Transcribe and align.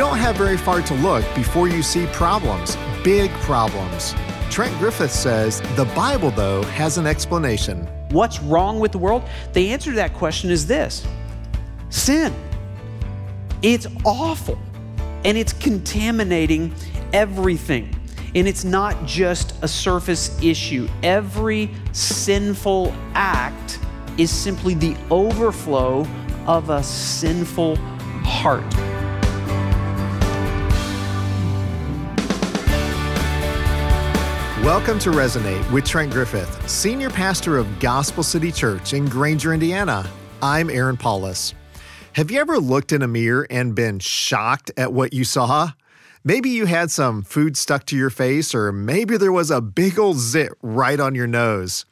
don't 0.00 0.16
have 0.16 0.34
very 0.34 0.56
far 0.56 0.80
to 0.80 0.94
look 0.94 1.22
before 1.34 1.68
you 1.68 1.82
see 1.82 2.06
problems, 2.06 2.74
big 3.04 3.30
problems. 3.32 4.14
Trent 4.48 4.74
Griffith 4.78 5.12
says 5.12 5.60
the 5.76 5.84
Bible, 5.94 6.30
though, 6.30 6.62
has 6.62 6.96
an 6.96 7.06
explanation. 7.06 7.86
What's 8.10 8.40
wrong 8.40 8.80
with 8.80 8.92
the 8.92 8.98
world? 8.98 9.24
The 9.52 9.70
answer 9.70 9.90
to 9.90 9.96
that 9.96 10.14
question 10.14 10.50
is 10.50 10.66
this 10.66 11.06
sin. 11.90 12.34
It's 13.60 13.86
awful 14.06 14.58
and 15.26 15.36
it's 15.36 15.52
contaminating 15.52 16.74
everything. 17.12 17.94
And 18.34 18.48
it's 18.48 18.64
not 18.64 19.04
just 19.04 19.62
a 19.62 19.68
surface 19.68 20.42
issue. 20.42 20.88
Every 21.02 21.68
sinful 21.92 22.94
act 23.12 23.78
is 24.16 24.30
simply 24.30 24.72
the 24.72 24.96
overflow 25.10 26.06
of 26.46 26.70
a 26.70 26.82
sinful 26.82 27.76
heart. 28.24 28.89
Welcome 34.64 34.98
to 34.98 35.10
Resonate 35.10 35.72
with 35.72 35.86
Trent 35.86 36.12
Griffith, 36.12 36.68
Senior 36.68 37.08
Pastor 37.08 37.56
of 37.56 37.80
Gospel 37.80 38.22
City 38.22 38.52
Church 38.52 38.92
in 38.92 39.06
Granger, 39.06 39.54
Indiana. 39.54 40.06
I'm 40.42 40.68
Aaron 40.68 40.98
Paulus. 40.98 41.54
Have 42.12 42.30
you 42.30 42.38
ever 42.40 42.58
looked 42.58 42.92
in 42.92 43.00
a 43.00 43.08
mirror 43.08 43.46
and 43.48 43.74
been 43.74 44.00
shocked 44.00 44.70
at 44.76 44.92
what 44.92 45.14
you 45.14 45.24
saw? 45.24 45.70
Maybe 46.24 46.50
you 46.50 46.66
had 46.66 46.90
some 46.90 47.22
food 47.22 47.56
stuck 47.56 47.86
to 47.86 47.96
your 47.96 48.10
face, 48.10 48.54
or 48.54 48.70
maybe 48.70 49.16
there 49.16 49.32
was 49.32 49.50
a 49.50 49.62
big 49.62 49.98
old 49.98 50.18
zit 50.18 50.52
right 50.60 51.00
on 51.00 51.14
your 51.14 51.26
nose. 51.26 51.86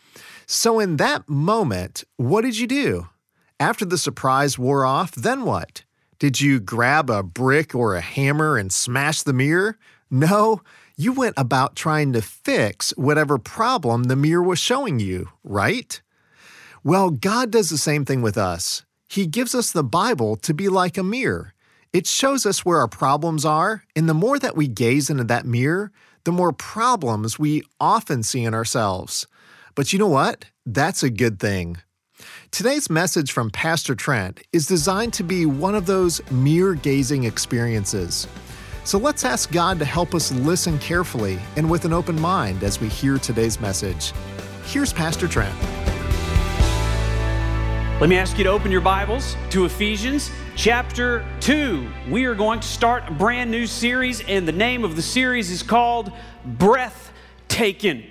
So, 0.44 0.78
in 0.78 0.98
that 0.98 1.26
moment, 1.26 2.04
what 2.18 2.42
did 2.42 2.58
you 2.58 2.66
do? 2.66 3.08
After 3.58 3.86
the 3.86 3.96
surprise 3.96 4.58
wore 4.58 4.84
off, 4.84 5.12
then 5.12 5.46
what? 5.46 5.84
Did 6.18 6.42
you 6.42 6.60
grab 6.60 7.08
a 7.08 7.22
brick 7.22 7.74
or 7.74 7.94
a 7.94 8.02
hammer 8.02 8.58
and 8.58 8.70
smash 8.70 9.22
the 9.22 9.32
mirror? 9.32 9.78
No, 10.10 10.62
you 11.00 11.12
went 11.12 11.34
about 11.36 11.76
trying 11.76 12.12
to 12.12 12.20
fix 12.20 12.90
whatever 12.96 13.38
problem 13.38 14.04
the 14.04 14.16
mirror 14.16 14.42
was 14.42 14.58
showing 14.58 14.98
you, 14.98 15.28
right? 15.44 16.02
Well, 16.82 17.10
God 17.10 17.52
does 17.52 17.70
the 17.70 17.78
same 17.78 18.04
thing 18.04 18.20
with 18.20 18.36
us. 18.36 18.84
He 19.08 19.28
gives 19.28 19.54
us 19.54 19.70
the 19.70 19.84
Bible 19.84 20.34
to 20.38 20.52
be 20.52 20.68
like 20.68 20.98
a 20.98 21.04
mirror. 21.04 21.54
It 21.92 22.08
shows 22.08 22.44
us 22.44 22.64
where 22.64 22.78
our 22.78 22.88
problems 22.88 23.44
are, 23.44 23.84
and 23.94 24.08
the 24.08 24.14
more 24.14 24.40
that 24.40 24.56
we 24.56 24.66
gaze 24.66 25.08
into 25.08 25.22
that 25.24 25.46
mirror, 25.46 25.92
the 26.24 26.32
more 26.32 26.52
problems 26.52 27.38
we 27.38 27.62
often 27.78 28.24
see 28.24 28.42
in 28.42 28.52
ourselves. 28.52 29.28
But 29.76 29.92
you 29.92 30.00
know 30.00 30.08
what? 30.08 30.46
That's 30.66 31.04
a 31.04 31.10
good 31.10 31.38
thing. 31.38 31.76
Today's 32.50 32.90
message 32.90 33.30
from 33.30 33.50
Pastor 33.50 33.94
Trent 33.94 34.40
is 34.52 34.66
designed 34.66 35.12
to 35.14 35.22
be 35.22 35.46
one 35.46 35.76
of 35.76 35.86
those 35.86 36.20
mirror 36.32 36.74
gazing 36.74 37.22
experiences. 37.22 38.26
So 38.88 38.96
let's 38.96 39.22
ask 39.22 39.52
God 39.52 39.78
to 39.80 39.84
help 39.84 40.14
us 40.14 40.32
listen 40.32 40.78
carefully 40.78 41.38
and 41.56 41.68
with 41.68 41.84
an 41.84 41.92
open 41.92 42.18
mind 42.18 42.64
as 42.64 42.80
we 42.80 42.88
hear 42.88 43.18
today's 43.18 43.60
message. 43.60 44.14
Here's 44.64 44.94
Pastor 44.94 45.28
Trent. 45.28 45.54
Let 48.00 48.08
me 48.08 48.16
ask 48.16 48.38
you 48.38 48.44
to 48.44 48.50
open 48.50 48.72
your 48.72 48.80
Bibles 48.80 49.36
to 49.50 49.66
Ephesians 49.66 50.30
chapter 50.56 51.22
2. 51.40 51.86
We 52.08 52.24
are 52.24 52.34
going 52.34 52.60
to 52.60 52.66
start 52.66 53.04
a 53.08 53.10
brand 53.10 53.50
new 53.50 53.66
series, 53.66 54.22
and 54.22 54.48
the 54.48 54.52
name 54.52 54.84
of 54.84 54.96
the 54.96 55.02
series 55.02 55.50
is 55.50 55.62
called 55.62 56.10
Breath 56.46 57.12
Taken. 57.48 58.04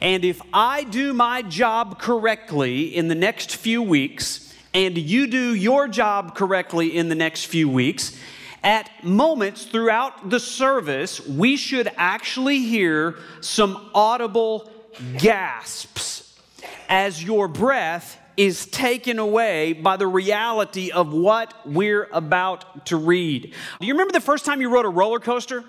And 0.00 0.24
if 0.24 0.42
I 0.52 0.82
do 0.82 1.14
my 1.14 1.42
job 1.42 2.00
correctly 2.00 2.86
in 2.86 3.06
the 3.06 3.14
next 3.14 3.54
few 3.54 3.80
weeks, 3.80 4.52
and 4.74 4.98
you 4.98 5.28
do 5.28 5.54
your 5.54 5.86
job 5.86 6.34
correctly 6.34 6.96
in 6.96 7.08
the 7.08 7.14
next 7.14 7.44
few 7.44 7.68
weeks, 7.68 8.18
at 8.64 9.04
moments 9.04 9.66
throughout 9.66 10.30
the 10.30 10.40
service, 10.40 11.24
we 11.24 11.56
should 11.56 11.88
actually 11.96 12.60
hear 12.60 13.16
some 13.42 13.90
audible 13.94 14.70
gasps 15.18 16.40
as 16.88 17.22
your 17.22 17.46
breath 17.46 18.18
is 18.36 18.66
taken 18.66 19.18
away 19.18 19.74
by 19.74 19.96
the 19.96 20.06
reality 20.06 20.90
of 20.90 21.12
what 21.12 21.54
we're 21.66 22.08
about 22.12 22.86
to 22.86 22.96
read. 22.96 23.54
Do 23.80 23.86
you 23.86 23.92
remember 23.92 24.12
the 24.12 24.20
first 24.20 24.44
time 24.44 24.60
you 24.60 24.70
rode 24.70 24.86
a 24.86 24.88
roller 24.88 25.20
coaster? 25.20 25.62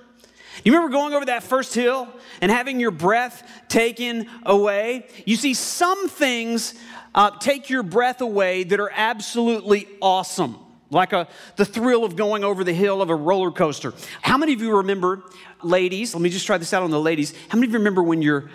You 0.63 0.71
remember 0.71 0.91
going 0.91 1.13
over 1.13 1.25
that 1.25 1.43
first 1.43 1.75
hill 1.75 2.07
and 2.41 2.49
having 2.49 2.79
your 2.79 2.91
breath 2.91 3.43
taken 3.67 4.27
away? 4.43 5.05
You 5.25 5.35
see, 5.35 5.53
some 5.53 6.07
things 6.07 6.73
uh, 7.13 7.31
take 7.39 7.69
your 7.69 7.83
breath 7.83 8.21
away 8.21 8.63
that 8.63 8.79
are 8.79 8.91
absolutely 8.95 9.87
awesome 10.01 10.64
like 10.95 11.13
a, 11.13 11.27
the 11.57 11.65
thrill 11.65 12.03
of 12.03 12.15
going 12.15 12.43
over 12.43 12.63
the 12.63 12.73
hill 12.73 13.01
of 13.01 13.09
a 13.09 13.15
roller 13.15 13.51
coaster. 13.51 13.93
How 14.21 14.37
many 14.37 14.53
of 14.53 14.61
you 14.61 14.77
remember, 14.77 15.23
ladies, 15.61 16.15
let 16.15 16.21
me 16.21 16.29
just 16.29 16.45
try 16.45 16.57
this 16.57 16.73
out 16.73 16.83
on 16.83 16.91
the 16.91 16.99
ladies. 16.99 17.33
How 17.49 17.57
many 17.57 17.67
of 17.67 17.73
you 17.73 17.79
remember 17.79 18.01
when 18.01 18.21
your 18.21 18.49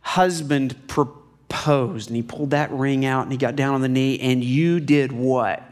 husband 0.00 0.88
proposed 0.88 2.08
and 2.08 2.16
he 2.16 2.22
pulled 2.22 2.50
that 2.50 2.70
ring 2.70 3.04
out 3.04 3.24
and 3.24 3.32
he 3.32 3.38
got 3.38 3.56
down 3.56 3.74
on 3.74 3.80
the 3.82 3.88
knee 3.88 4.18
and 4.20 4.42
you 4.42 4.80
did 4.80 5.12
what? 5.12 5.62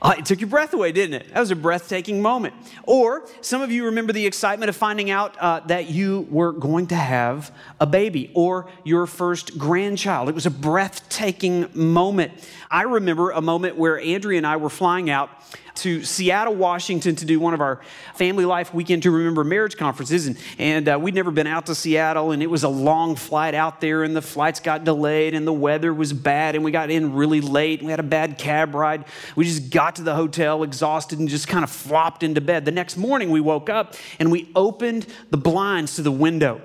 Uh, 0.00 0.14
it 0.16 0.24
took 0.24 0.40
your 0.40 0.48
breath 0.48 0.72
away, 0.74 0.92
didn't 0.92 1.14
it? 1.14 1.34
That 1.34 1.40
was 1.40 1.50
a 1.50 1.56
breathtaking 1.56 2.22
moment. 2.22 2.54
Or 2.84 3.26
some 3.40 3.62
of 3.62 3.72
you 3.72 3.86
remember 3.86 4.12
the 4.12 4.26
excitement 4.26 4.68
of 4.68 4.76
finding 4.76 5.10
out 5.10 5.36
uh, 5.38 5.60
that 5.66 5.90
you 5.90 6.28
were 6.30 6.52
going 6.52 6.86
to 6.88 6.94
have 6.94 7.50
a 7.80 7.86
baby 7.86 8.30
or 8.34 8.70
your 8.84 9.06
first 9.06 9.58
grandchild. 9.58 10.28
It 10.28 10.36
was 10.36 10.46
a 10.46 10.52
breathtaking 10.52 11.68
moment. 11.74 12.32
I 12.70 12.82
remember 12.82 13.32
a 13.32 13.40
moment 13.40 13.76
where 13.76 13.98
Andrea 14.00 14.38
and 14.38 14.46
I 14.46 14.56
were 14.56 14.70
flying 14.70 15.10
out 15.10 15.30
to 15.76 16.02
Seattle, 16.04 16.54
Washington 16.54 17.16
to 17.16 17.24
do 17.24 17.38
one 17.40 17.54
of 17.54 17.60
our 17.60 17.80
family 18.14 18.44
life 18.44 18.74
weekend 18.74 19.02
to 19.04 19.10
remember 19.10 19.44
marriage 19.44 19.76
conferences. 19.76 20.26
And, 20.26 20.38
and 20.58 20.88
uh, 20.88 20.98
we'd 21.00 21.14
never 21.14 21.30
been 21.30 21.46
out 21.46 21.66
to 21.66 21.74
Seattle, 21.74 22.32
and 22.32 22.42
it 22.42 22.48
was 22.48 22.64
a 22.64 22.68
long 22.68 23.16
flight 23.16 23.54
out 23.54 23.80
there, 23.80 24.02
and 24.02 24.14
the 24.14 24.22
flights 24.22 24.60
got 24.60 24.84
delayed, 24.84 25.34
and 25.34 25.46
the 25.46 25.52
weather 25.52 25.92
was 25.92 26.12
bad, 26.12 26.54
and 26.54 26.64
we 26.64 26.70
got 26.70 26.90
in 26.90 27.14
really 27.14 27.40
late. 27.40 27.80
And 27.80 27.86
we 27.86 27.90
had 27.90 28.00
a 28.00 28.04
bad 28.04 28.38
cab 28.38 28.74
ride. 28.74 29.04
We 29.36 29.44
just 29.44 29.70
got 29.70 29.96
to 29.96 30.02
the 30.02 30.14
hotel 30.14 30.62
exhausted 30.62 31.18
and 31.18 31.28
just 31.28 31.48
kind 31.48 31.64
of 31.64 31.70
flopped 31.70 32.22
into 32.22 32.40
bed. 32.40 32.64
The 32.64 32.72
next 32.72 32.96
morning, 32.96 33.30
we 33.30 33.40
woke 33.40 33.70
up 33.70 33.94
and 34.18 34.30
we 34.30 34.50
opened 34.54 35.06
the 35.30 35.36
blinds 35.36 35.96
to 35.96 36.02
the 36.02 36.12
window, 36.12 36.60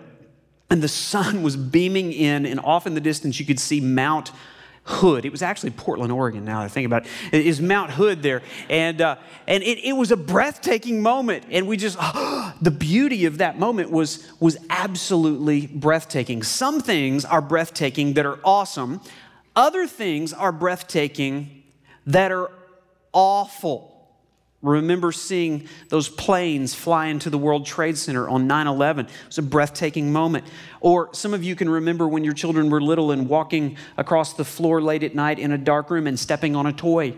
and 0.69 0.81
the 0.81 0.87
sun 0.87 1.43
was 1.43 1.55
beaming 1.55 2.11
in, 2.11 2.45
and 2.45 2.59
off 2.59 2.87
in 2.87 2.93
the 2.93 3.01
distance, 3.01 3.39
you 3.39 3.45
could 3.45 3.59
see 3.59 3.79
Mount 3.79 4.31
Hood. 4.85 5.23
It 5.23 5.31
was 5.31 5.41
actually 5.41 5.71
Portland, 5.71 6.11
Oregon, 6.11 6.43
now 6.43 6.59
I 6.59 6.67
think 6.67 6.85
about 6.85 7.05
it. 7.05 7.11
It 7.31 7.45
is 7.45 7.61
Mount 7.61 7.91
Hood 7.91 8.21
there. 8.21 8.41
And, 8.69 8.99
uh, 9.01 9.15
and 9.47 9.63
it, 9.63 9.79
it 9.79 9.93
was 9.93 10.11
a 10.11 10.17
breathtaking 10.17 11.01
moment. 11.01 11.45
And 11.49 11.67
we 11.67 11.77
just, 11.77 11.97
oh, 12.01 12.53
the 12.61 12.71
beauty 12.71 13.25
of 13.25 13.37
that 13.37 13.57
moment 13.57 13.91
was, 13.91 14.29
was 14.41 14.57
absolutely 14.69 15.67
breathtaking. 15.67 16.43
Some 16.43 16.81
things 16.81 17.23
are 17.23 17.41
breathtaking 17.41 18.13
that 18.15 18.25
are 18.25 18.39
awesome, 18.43 18.99
other 19.55 19.87
things 19.87 20.33
are 20.33 20.51
breathtaking 20.51 21.63
that 22.05 22.31
are 22.31 22.51
awful. 23.13 23.92
Remember 24.63 25.11
seeing 25.11 25.67
those 25.89 26.07
planes 26.07 26.73
fly 26.73 27.07
into 27.07 27.29
the 27.29 27.37
World 27.37 27.65
Trade 27.65 27.97
Center 27.97 28.29
on 28.29 28.47
9 28.47 28.65
11. 28.65 29.05
It 29.07 29.11
was 29.27 29.37
a 29.37 29.41
breathtaking 29.41 30.13
moment. 30.13 30.45
Or 30.79 31.09
some 31.13 31.33
of 31.33 31.43
you 31.43 31.53
can 31.55 31.69
remember 31.69 32.07
when 32.07 32.23
your 32.23 32.33
children 32.33 32.69
were 32.69 32.81
little 32.81 33.11
and 33.11 33.27
walking 33.27 33.75
across 33.97 34.33
the 34.33 34.45
floor 34.45 34.81
late 34.81 35.03
at 35.03 35.13
night 35.13 35.37
in 35.37 35.51
a 35.51 35.57
dark 35.57 35.89
room 35.89 36.07
and 36.07 36.17
stepping 36.17 36.55
on 36.55 36.65
a 36.65 36.71
toy. 36.71 37.13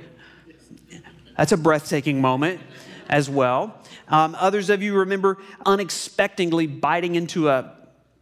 That's 1.38 1.51
a 1.51 1.57
breathtaking 1.57 2.19
moment 2.19 2.61
as 3.09 3.29
well. 3.29 3.79
Um, 4.07 4.35
others 4.39 4.72
of 4.72 4.81
you 4.81 4.95
remember 4.95 5.38
unexpectedly 5.67 6.66
biting 6.66 7.13
into 7.13 7.50
a 7.50 7.75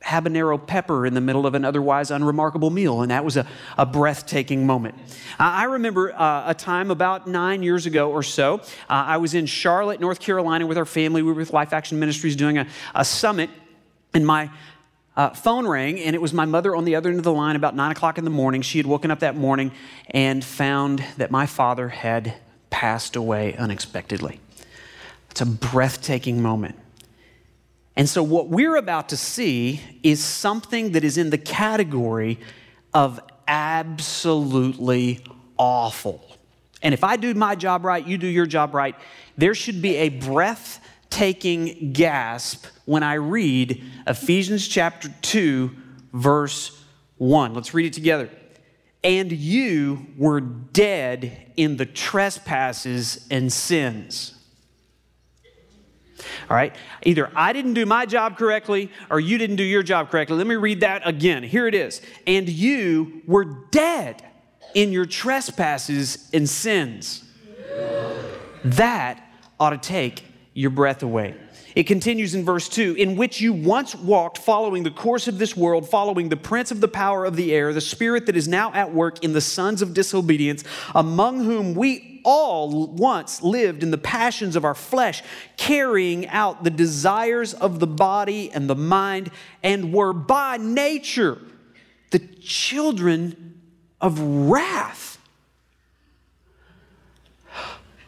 habanero 0.04 0.66
pepper 0.66 1.06
in 1.06 1.14
the 1.14 1.22
middle 1.22 1.48
of 1.48 1.56
an 1.56 1.64
otherwise 1.64 2.12
unremarkable 2.12 2.70
meal, 2.70 3.02
and 3.02 3.12
that 3.12 3.24
was 3.24 3.38
a, 3.38 3.48
a 3.78 3.86
breathtaking 3.86 4.66
moment. 4.66 4.96
Uh, 5.40 5.44
I 5.44 5.64
remember 5.64 6.14
uh, 6.14 6.50
a 6.50 6.54
time 6.54 6.92
about 6.92 7.28
nine 7.28 7.64
years 7.64 7.86
ago 7.86 8.12
or 8.12 8.24
so. 8.24 8.56
Uh, 8.56 8.60
I 8.90 9.18
was 9.18 9.34
in 9.34 9.46
Charlotte, 9.46 10.00
North 10.00 10.20
Carolina 10.20 10.68
with 10.68 10.78
our 10.78 10.86
family. 10.86 11.22
We 11.22 11.32
were 11.32 11.40
with 11.40 11.54
Life 11.54 11.74
Action 11.74 12.00
Ministries 12.00 12.36
doing 12.36 12.58
a, 12.58 12.68
a 12.94 13.06
summit, 13.06 13.50
and 14.14 14.28
my 14.28 14.50
uh, 15.16 15.30
phone 15.30 15.68
rang, 15.68 16.00
and 16.00 16.16
it 16.16 16.22
was 16.22 16.34
my 16.34 16.46
mother 16.46 16.76
on 16.76 16.86
the 16.86 16.96
other 16.96 17.10
end 17.10 17.20
of 17.20 17.24
the 17.24 17.34
line 17.34 17.56
about 17.56 17.76
nine 17.76 17.92
o'clock 17.92 18.18
in 18.18 18.24
the 18.24 18.30
morning. 18.32 18.62
She 18.62 18.80
had 18.80 18.88
woken 18.88 19.12
up 19.12 19.20
that 19.20 19.36
morning 19.36 19.72
and 20.10 20.44
found 20.44 21.04
that 21.18 21.32
my 21.32 21.46
father 21.46 21.90
had 21.90 22.36
passed 22.70 23.16
away 23.16 23.56
unexpectedly. 23.56 24.40
It's 25.30 25.42
a 25.42 25.46
breathtaking 25.46 26.42
moment. 26.42 26.76
And 27.96 28.10
so, 28.10 28.24
what 28.24 28.50
we're 28.50 28.76
about 28.76 29.10
to 29.10 29.18
see 29.18 29.80
is 30.02 30.24
something 30.24 30.94
that 30.94 31.04
is 31.04 31.18
in 31.18 31.30
the 31.30 31.38
category 31.38 32.40
of 32.94 33.20
absolutely 33.48 35.24
awful. 35.58 36.26
And 36.82 36.94
if 36.94 37.04
I 37.04 37.18
do 37.18 37.34
my 37.34 37.56
job 37.56 37.86
right, 37.86 38.06
you 38.06 38.18
do 38.18 38.28
your 38.28 38.46
job 38.46 38.74
right, 38.74 38.96
there 39.38 39.56
should 39.56 39.82
be 39.82 39.96
a 39.98 40.10
breathtaking 40.10 41.94
gasp 41.94 42.66
when 42.86 43.04
I 43.04 43.14
read 43.14 43.84
Ephesians 44.08 44.68
chapter 44.68 45.14
2, 45.22 45.72
verse 46.14 46.84
1. 47.18 47.54
Let's 47.54 47.74
read 47.74 47.86
it 47.86 47.94
together. 47.94 48.30
And 49.04 49.32
you 49.32 50.08
were 50.18 50.42
dead 50.42 51.52
in 51.56 51.78
the 51.78 51.86
trespasses 51.86 53.28
and 53.30 53.52
sins 53.52 54.33
All 56.50 56.56
right? 56.56 56.76
Either 57.04 57.32
I 57.36 57.54
didn't 57.54 57.74
do 57.74 57.86
my 57.86 58.06
job 58.06 58.38
correctly 58.38 58.92
or 59.10 59.20
you 59.20 59.38
didn't 59.38 59.58
do 59.58 59.64
your 59.64 59.84
job 59.84 60.10
correctly. 60.10 60.38
Let 60.38 60.48
me 60.48 60.56
read 60.56 60.82
that 60.82 61.08
again. 61.08 61.44
Here 61.44 61.68
it 61.68 61.76
is. 61.76 62.02
And 62.28 62.50
you 62.50 63.22
were 63.26 63.46
dead 63.72 64.24
in 64.74 64.92
your 64.92 65.06
trespasses 65.06 66.30
and 66.34 66.50
sins. 66.50 67.24
That 68.64 69.24
ought 69.60 69.72
to 69.72 69.78
take 69.78 70.24
your 70.54 70.70
breath 70.70 71.04
away. 71.04 71.36
It 71.76 71.84
continues 71.84 72.36
in 72.36 72.46
verse 72.46 72.70
2 72.70 72.96
in 72.96 73.16
which 73.16 73.42
you 73.42 73.52
once 73.52 73.96
walked 73.96 74.38
following 74.38 74.84
the 74.84 74.92
course 74.92 75.28
of 75.28 75.40
this 75.40 75.58
world, 75.58 75.90
following 75.90 76.30
the 76.30 76.38
prince 76.38 76.70
of 76.72 76.82
the 76.82 76.88
power 76.88 77.26
of 77.26 77.36
the 77.36 77.52
air, 77.54 77.74
the 77.74 77.82
spirit 77.82 78.28
that 78.28 78.38
is 78.38 78.48
now 78.48 78.72
at 78.74 78.94
work 78.94 79.24
in 79.24 79.34
the 79.34 79.42
sons 79.42 79.82
of 79.82 79.94
disobedience, 79.94 80.64
among 80.94 81.44
whom 81.44 81.74
we 81.74 82.13
all 82.24 82.88
once 82.88 83.42
lived 83.42 83.84
in 83.84 83.92
the 83.92 83.98
passions 83.98 84.56
of 84.56 84.66
our 84.66 84.76
flesh, 84.76 85.24
carrying 85.58 86.28
out 86.28 86.64
the 86.64 86.70
desires 86.70 87.54
of 87.54 87.80
the 87.80 87.88
body 87.88 88.52
and 88.52 88.70
the 88.70 88.76
mind, 88.76 89.32
and 89.62 89.94
were 89.94 90.14
by 90.14 90.58
nature 90.58 91.40
the 92.12 92.20
children 92.20 93.62
of 94.00 94.20
wrath. 94.20 95.18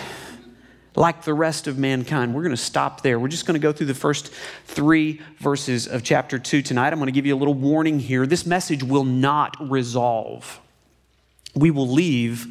like 0.94 1.22
the 1.22 1.32
rest 1.32 1.66
of 1.66 1.78
mankind. 1.78 2.34
We're 2.34 2.42
going 2.42 2.54
to 2.54 2.62
stop 2.62 3.02
there. 3.02 3.18
We're 3.18 3.28
just 3.28 3.46
going 3.46 3.54
to 3.54 3.62
go 3.62 3.72
through 3.72 3.86
the 3.86 3.94
first 3.94 4.32
three 4.66 5.20
verses 5.38 5.86
of 5.86 6.02
chapter 6.02 6.38
2 6.38 6.62
tonight. 6.62 6.92
I'm 6.92 6.98
going 6.98 7.06
to 7.06 7.12
give 7.12 7.26
you 7.26 7.34
a 7.34 7.38
little 7.38 7.54
warning 7.54 7.98
here. 7.98 8.26
This 8.26 8.44
message 8.44 8.82
will 8.82 9.04
not 9.04 9.56
resolve. 9.70 10.60
We 11.54 11.70
will 11.70 11.88
leave 11.88 12.46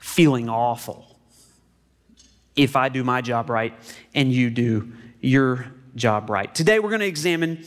feeling 0.00 0.48
awful 0.48 1.06
if 2.56 2.74
I 2.74 2.88
do 2.88 3.04
my 3.04 3.20
job 3.20 3.48
right 3.48 3.72
and 4.14 4.32
you 4.32 4.50
do 4.50 4.92
your 5.20 5.66
job 5.94 6.28
right. 6.28 6.52
Today, 6.54 6.78
we're 6.78 6.88
going 6.88 7.00
to 7.00 7.06
examine 7.06 7.64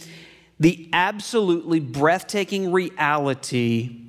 the 0.59 0.89
absolutely 0.93 1.79
breathtaking 1.79 2.71
reality 2.71 4.01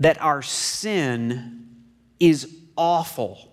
that 0.00 0.20
our 0.20 0.42
sin 0.42 1.68
is 2.20 2.54
awful 2.76 3.52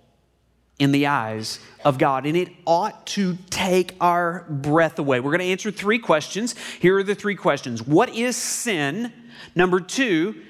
in 0.80 0.92
the 0.92 1.08
eyes 1.08 1.60
of 1.86 1.98
God, 1.98 2.25
and 2.25 2.36
it 2.36 2.50
ought 2.66 3.06
to 3.08 3.38
take 3.50 3.96
our 4.02 4.46
breath 4.50 5.00
away. 5.00 5.20
We're 5.20 5.31
going 5.31 5.40
to 5.40 5.46
answer 5.46 5.72
three 5.72 6.00
questions. 6.00 6.56
Here 6.80 6.98
are 6.98 7.04
the 7.04 7.16
three 7.16 7.36
questions 7.36 7.86
What 7.86 8.10
is 8.10 8.36
sin? 8.36 9.14
Number 9.56 9.80
two, 9.80 10.42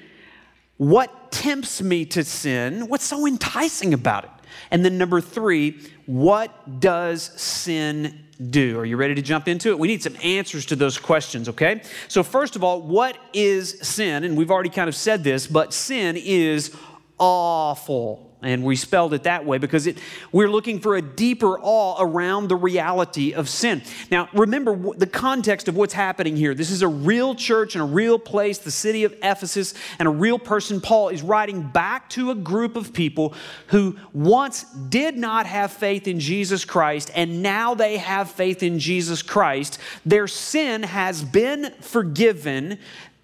what 0.76 1.30
tempts 1.30 1.80
me 1.80 2.04
to 2.06 2.24
sin? 2.24 2.88
What's 2.88 3.04
so 3.04 3.26
enticing 3.26 3.94
about 3.94 4.24
it? 4.24 4.30
And 4.70 4.84
then 4.84 4.98
number 4.98 5.20
three, 5.20 5.80
what 6.06 6.80
does 6.80 7.22
sin 7.40 8.24
do? 8.50 8.78
Are 8.78 8.84
you 8.84 8.96
ready 8.96 9.14
to 9.14 9.22
jump 9.22 9.48
into 9.48 9.70
it? 9.70 9.78
We 9.78 9.88
need 9.88 10.02
some 10.02 10.16
answers 10.22 10.66
to 10.66 10.76
those 10.76 10.98
questions, 10.98 11.48
okay? 11.48 11.82
So, 12.08 12.22
first 12.22 12.56
of 12.56 12.64
all, 12.64 12.82
what 12.82 13.16
is 13.32 13.78
sin? 13.80 14.24
And 14.24 14.36
we've 14.36 14.50
already 14.50 14.70
kind 14.70 14.88
of 14.88 14.94
said 14.94 15.24
this, 15.24 15.46
but 15.46 15.72
sin 15.72 16.16
is 16.16 16.74
awful. 17.18 18.23
And 18.44 18.62
we 18.62 18.76
spelled 18.76 19.14
it 19.14 19.24
that 19.24 19.44
way 19.44 19.58
because 19.58 19.86
it, 19.86 19.98
we're 20.32 20.50
looking 20.50 20.80
for 20.80 20.96
a 20.96 21.02
deeper 21.02 21.58
awe 21.60 21.96
around 21.98 22.48
the 22.48 22.56
reality 22.56 23.32
of 23.32 23.48
sin. 23.48 23.82
Now, 24.10 24.28
remember 24.32 24.94
the 24.94 25.06
context 25.06 25.68
of 25.68 25.76
what's 25.76 25.94
happening 25.94 26.36
here. 26.36 26.54
This 26.54 26.70
is 26.70 26.82
a 26.82 26.88
real 26.88 27.34
church 27.34 27.74
and 27.74 27.82
a 27.82 27.86
real 27.86 28.18
place, 28.18 28.58
the 28.58 28.70
city 28.70 29.04
of 29.04 29.14
Ephesus, 29.22 29.74
and 29.98 30.06
a 30.06 30.10
real 30.10 30.38
person. 30.38 30.80
Paul 30.80 31.08
is 31.08 31.22
writing 31.22 31.62
back 31.62 32.10
to 32.10 32.30
a 32.30 32.34
group 32.34 32.76
of 32.76 32.92
people 32.92 33.34
who 33.68 33.96
once 34.12 34.64
did 34.88 35.16
not 35.16 35.46
have 35.46 35.72
faith 35.72 36.06
in 36.06 36.20
Jesus 36.20 36.64
Christ, 36.64 37.10
and 37.14 37.42
now 37.42 37.74
they 37.74 37.96
have 37.96 38.30
faith 38.30 38.62
in 38.62 38.78
Jesus 38.78 39.22
Christ. 39.22 39.78
Their 40.04 40.26
sin 40.26 40.82
has 40.82 41.22
been 41.22 41.72
forgiven. 41.80 42.78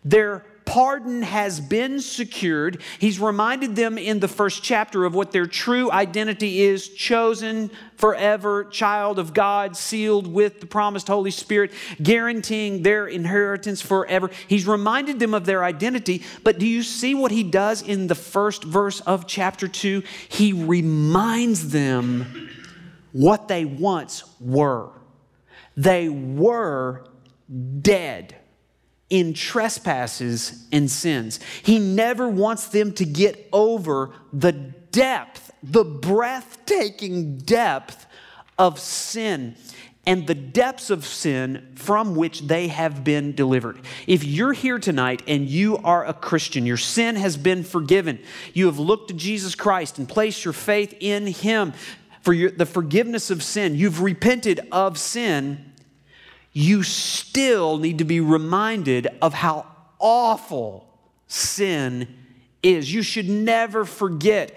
Their 0.05 0.45
pardon 0.71 1.23
has 1.23 1.59
been 1.59 2.01
secured. 2.01 2.81
He's 3.01 3.19
reminded 3.19 3.75
them 3.75 3.99
in 3.99 4.21
the 4.21 4.29
first 4.29 4.63
chapter 4.63 5.05
of 5.05 5.17
what 5.17 5.33
their 5.33 5.47
true 5.47 5.91
identity 5.91 6.61
is 6.61 6.91
chosen 6.91 7.73
forever, 7.97 8.63
child 8.67 9.19
of 9.19 9.35
God, 9.35 9.77
sealed 9.77 10.29
with 10.29 10.61
the 10.61 10.67
promised 10.67 11.09
Holy 11.09 11.33
Spirit, 11.33 11.73
guaranteeing 12.01 12.85
their 12.85 13.09
inheritance 13.09 13.83
forever. 13.83 14.31
He's 14.47 14.65
reminded 14.65 15.19
them 15.19 15.35
of 15.35 15.45
their 15.45 15.65
identity, 15.65 16.23
but 16.45 16.61
do 16.61 16.69
you 16.69 16.85
see 16.85 17.17
what 17.17 17.33
he 17.33 17.43
does 17.43 17.83
in 17.83 18.07
the 18.07 18.15
first 18.15 18.63
verse 18.63 19.01
of 19.01 19.27
chapter 19.27 19.67
2? 19.67 20.05
He 20.29 20.53
reminds 20.53 21.71
them 21.71 22.49
what 23.11 23.49
they 23.49 23.65
once 23.65 24.23
were. 24.39 24.91
They 25.77 26.09
were 26.09 27.07
dead 27.83 28.37
in 29.11 29.35
trespasses 29.35 30.67
and 30.73 30.91
sins. 30.91 31.41
He 31.63 31.79
never 31.79 32.29
wants 32.29 32.69
them 32.69 32.93
to 32.95 33.05
get 33.05 33.49
over 33.53 34.13
the 34.33 34.53
depth, 34.53 35.51
the 35.63 35.85
breathtaking 35.85 37.39
depth 37.39 38.07
of 38.59 38.79
sin 38.79 39.57
and 40.07 40.27
the 40.27 40.35
depths 40.35 40.89
of 40.89 41.05
sin 41.05 41.73
from 41.75 42.17
which 42.17 42.43
they 42.43 42.69
have 42.69 43.05
been 43.05 43.35
delivered. 43.35 43.79
If 44.07 44.25
you're 44.25 44.55
here 44.55 44.79
tonight 44.79 45.23
and 45.29 45.47
you 45.47 45.77
are 45.79 46.07
a 46.07 46.15
Christian, 46.15 46.65
your 46.65 46.79
sin 46.79 47.17
has 47.17 47.37
been 47.37 47.63
forgiven, 47.65 48.19
you 48.55 48.67
have 48.67 48.79
looked 48.79 49.09
to 49.09 49.15
Jesus 49.15 49.55
Christ 49.55 49.99
and 49.99 50.09
placed 50.09 50.45
your 50.45 50.55
faith 50.55 50.95
in 51.01 51.27
Him 51.27 51.75
for 52.23 52.33
your, 52.33 52.51
the 52.51 52.67
forgiveness 52.67 53.31
of 53.31 53.43
sin, 53.43 53.75
you've 53.75 54.03
repented 54.03 54.61
of 54.71 54.99
sin 54.99 55.73
you 56.53 56.83
still 56.83 57.79
need 57.79 57.99
to 57.99 58.05
be 58.05 58.21
reminded 58.21 59.09
of 59.23 59.35
how 59.35 59.67
awful 59.99 60.89
sin 61.29 62.09
is. 62.63 62.93
You 62.93 63.03
should 63.03 63.29
never 63.29 63.85
forget 63.85 64.57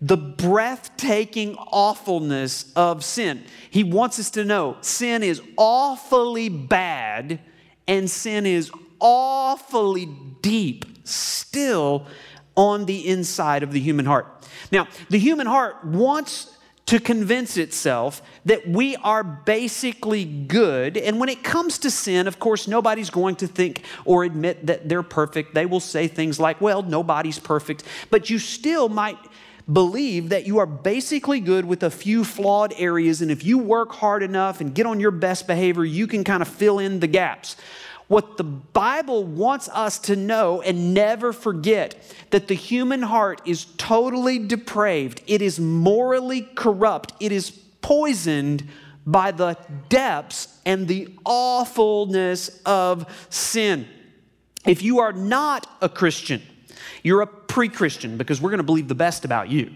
the 0.00 0.16
breathtaking 0.16 1.56
awfulness 1.56 2.72
of 2.74 3.04
sin. 3.04 3.44
He 3.70 3.82
wants 3.84 4.18
us 4.18 4.30
to 4.32 4.44
know 4.44 4.76
sin 4.80 5.22
is 5.22 5.42
awfully 5.56 6.48
bad 6.48 7.40
and 7.88 8.10
sin 8.10 8.46
is 8.46 8.70
awfully 9.00 10.06
deep 10.42 10.84
still 11.06 12.06
on 12.56 12.86
the 12.86 13.06
inside 13.06 13.62
of 13.62 13.72
the 13.72 13.80
human 13.80 14.06
heart. 14.06 14.26
Now, 14.72 14.88
the 15.08 15.18
human 15.18 15.46
heart 15.46 15.84
wants 15.84 16.55
to 16.86 17.00
convince 17.00 17.56
itself 17.56 18.22
that 18.44 18.66
we 18.68 18.94
are 18.96 19.24
basically 19.24 20.24
good. 20.24 20.96
And 20.96 21.18
when 21.18 21.28
it 21.28 21.42
comes 21.42 21.78
to 21.78 21.90
sin, 21.90 22.28
of 22.28 22.38
course, 22.38 22.68
nobody's 22.68 23.10
going 23.10 23.36
to 23.36 23.48
think 23.48 23.82
or 24.04 24.22
admit 24.22 24.66
that 24.66 24.88
they're 24.88 25.02
perfect. 25.02 25.54
They 25.54 25.66
will 25.66 25.80
say 25.80 26.06
things 26.06 26.38
like, 26.38 26.60
well, 26.60 26.82
nobody's 26.82 27.40
perfect. 27.40 27.82
But 28.08 28.30
you 28.30 28.38
still 28.38 28.88
might 28.88 29.18
believe 29.70 30.28
that 30.28 30.46
you 30.46 30.58
are 30.58 30.66
basically 30.66 31.40
good 31.40 31.64
with 31.64 31.82
a 31.82 31.90
few 31.90 32.24
flawed 32.24 32.72
areas. 32.76 33.20
And 33.20 33.32
if 33.32 33.44
you 33.44 33.58
work 33.58 33.90
hard 33.90 34.22
enough 34.22 34.60
and 34.60 34.72
get 34.72 34.86
on 34.86 35.00
your 35.00 35.10
best 35.10 35.48
behavior, 35.48 35.84
you 35.84 36.06
can 36.06 36.22
kind 36.22 36.40
of 36.40 36.46
fill 36.46 36.78
in 36.78 37.00
the 37.00 37.08
gaps. 37.08 37.56
What 38.08 38.36
the 38.36 38.44
Bible 38.44 39.24
wants 39.24 39.68
us 39.68 39.98
to 40.00 40.14
know 40.14 40.62
and 40.62 40.94
never 40.94 41.32
forget 41.32 41.96
that 42.30 42.46
the 42.46 42.54
human 42.54 43.02
heart 43.02 43.40
is 43.44 43.64
totally 43.76 44.38
depraved, 44.38 45.22
it 45.26 45.42
is 45.42 45.58
morally 45.58 46.42
corrupt, 46.54 47.14
it 47.18 47.32
is 47.32 47.50
poisoned 47.50 48.68
by 49.06 49.30
the 49.30 49.56
depths 49.88 50.58
and 50.64 50.86
the 50.86 51.08
awfulness 51.24 52.60
of 52.64 53.26
sin. 53.30 53.86
If 54.66 54.82
you 54.82 54.98
are 55.00 55.12
not 55.12 55.66
a 55.80 55.88
Christian, 55.88 56.42
you're 57.02 57.22
a 57.22 57.26
pre 57.26 57.68
Christian 57.68 58.16
because 58.18 58.40
we're 58.40 58.50
going 58.50 58.58
to 58.58 58.64
believe 58.64 58.88
the 58.88 58.94
best 58.94 59.24
about 59.24 59.48
you. 59.48 59.72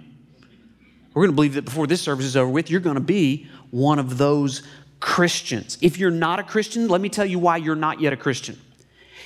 We're 1.15 1.23
going 1.23 1.33
to 1.33 1.37
believe 1.37 1.55
that 1.55 1.65
before 1.65 1.87
this 1.87 2.01
service 2.01 2.25
is 2.25 2.37
over 2.37 2.51
with, 2.51 2.71
you're 2.71 2.81
going 2.81 2.95
to 2.95 3.01
be 3.01 3.49
one 3.71 3.99
of 3.99 4.19
those 4.19 4.63
Christians. 5.01 5.79
If 5.81 5.99
you're 5.99 6.11
not 6.11 6.39
a 6.39 6.43
Christian, 6.43 6.89
let 6.89 7.01
me 7.01 7.09
tell 7.09 7.27
you 7.27 7.39
why 7.39 7.57
you're 7.57 7.75
not 7.75 8.01
yet 8.01 8.13
a 8.13 8.17
Christian. 8.17 8.61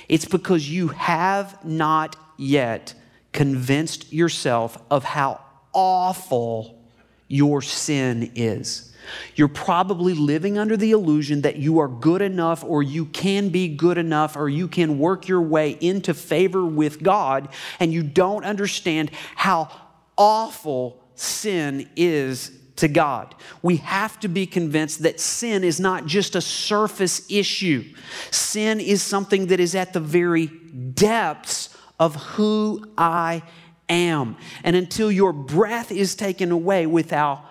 It's 0.07 0.25
because 0.25 0.69
you 0.69 0.89
have 0.89 1.63
not 1.65 2.15
yet 2.37 2.93
convinced 3.31 4.11
yourself 4.13 4.77
of 4.89 5.03
how 5.03 5.41
awful 5.73 6.81
your 7.27 7.61
sin 7.61 8.31
is. 8.35 8.93
You're 9.35 9.47
probably 9.47 10.13
living 10.13 10.57
under 10.57 10.77
the 10.77 10.91
illusion 10.91 11.41
that 11.41 11.57
you 11.57 11.79
are 11.79 11.87
good 11.87 12.21
enough, 12.21 12.63
or 12.63 12.81
you 12.81 13.05
can 13.05 13.49
be 13.49 13.67
good 13.67 13.97
enough, 13.97 14.35
or 14.35 14.49
you 14.49 14.67
can 14.67 14.97
work 14.97 15.27
your 15.27 15.41
way 15.41 15.77
into 15.79 16.13
favor 16.13 16.65
with 16.65 17.03
God, 17.03 17.49
and 17.79 17.93
you 17.93 18.01
don't 18.01 18.45
understand 18.45 19.11
how 19.35 19.69
awful 20.17 21.03
sin 21.15 21.89
is 21.95 22.51
to 22.77 22.87
God. 22.87 23.35
We 23.61 23.77
have 23.77 24.19
to 24.21 24.27
be 24.27 24.45
convinced 24.45 25.03
that 25.03 25.19
sin 25.19 25.63
is 25.63 25.79
not 25.79 26.05
just 26.05 26.35
a 26.35 26.41
surface 26.41 27.25
issue. 27.29 27.85
Sin 28.31 28.79
is 28.79 29.01
something 29.01 29.47
that 29.47 29.59
is 29.59 29.75
at 29.75 29.93
the 29.93 29.99
very 29.99 30.47
depths 30.47 31.75
of 31.99 32.15
who 32.15 32.85
I 32.97 33.43
am. 33.87 34.37
And 34.63 34.75
until 34.75 35.11
your 35.11 35.33
breath 35.33 35.91
is 35.91 36.15
taken 36.15 36.51
away 36.51 36.85
with 36.85 37.11
how 37.11 37.45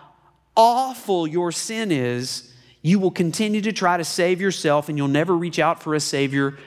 awful 0.57 1.27
your 1.27 1.53
sin 1.53 1.91
is, 1.91 2.53
you 2.83 2.99
will 2.99 3.11
continue 3.11 3.63
to 3.63 3.73
try 3.73 3.97
to 3.97 4.05
save 4.05 4.41
yourself 4.41 4.89
and 4.89 4.99
you'll 4.99 5.09
never 5.09 5.35
reach 5.35 5.59
out 5.59 5.83
for 5.83 5.95
a 5.95 6.01
Savior 6.01 6.59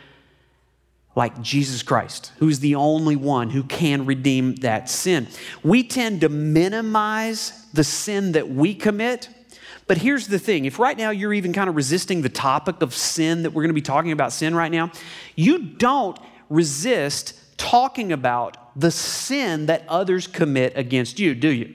like 1.18 1.42
Jesus 1.42 1.82
Christ, 1.82 2.32
who's 2.38 2.60
the 2.60 2.76
only 2.76 3.16
one 3.16 3.50
who 3.50 3.64
can 3.64 4.06
redeem 4.06 4.54
that 4.58 4.88
sin. 4.88 5.28
We 5.64 5.82
tend 5.82 6.22
to 6.22 6.30
minimize 6.30 7.66
the 7.74 7.84
sin 7.84 8.34
that 8.34 8.48
we 8.48 8.76
commit. 8.76 9.28
But 9.88 9.98
here's 9.98 10.28
the 10.28 10.38
thing 10.38 10.66
if 10.66 10.78
right 10.78 10.96
now 10.96 11.10
you're 11.10 11.34
even 11.34 11.54
kind 11.54 11.70
of 11.70 11.76
resisting 11.76 12.22
the 12.22 12.30
topic 12.30 12.84
of 12.84 12.94
sin 12.94 13.42
that 13.42 13.50
we're 13.50 13.64
going 13.64 13.70
to 13.70 13.74
be 13.74 13.82
talking 13.82 14.12
about 14.12 14.32
sin 14.32 14.54
right 14.54 14.72
now, 14.72 14.92
you 15.36 15.58
don't 15.58 16.20
resist 16.52 17.34
talking 17.58 18.12
about 18.12 18.80
the 18.80 18.92
sin 18.92 19.66
that 19.66 19.86
others 19.90 20.28
commit 20.28 20.74
against 20.76 21.18
you, 21.18 21.34
do 21.34 21.50
you? 21.50 21.74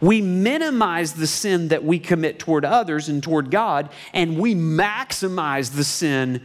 We 0.00 0.20
minimize 0.20 1.12
the 1.12 1.28
sin 1.28 1.68
that 1.68 1.84
we 1.84 2.00
commit 2.00 2.40
toward 2.40 2.64
others 2.64 3.08
and 3.08 3.22
toward 3.22 3.52
God, 3.52 3.90
and 4.12 4.36
we 4.36 4.56
maximize 4.56 5.76
the 5.76 5.84
sin 5.84 6.44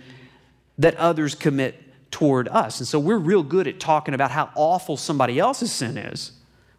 that 0.78 0.96
others 0.98 1.34
commit 1.34 1.89
toward 2.12 2.48
us. 2.48 2.80
And 2.80 2.88
so 2.88 3.00
we're 3.00 3.18
real 3.18 3.44
good 3.44 3.68
at 3.68 3.80
talking 3.80 4.14
about 4.14 4.32
how 4.32 4.50
awful 4.56 4.98
somebody 4.98 5.40
else's 5.40 5.72
sin 5.72 5.98
is. 5.98 6.32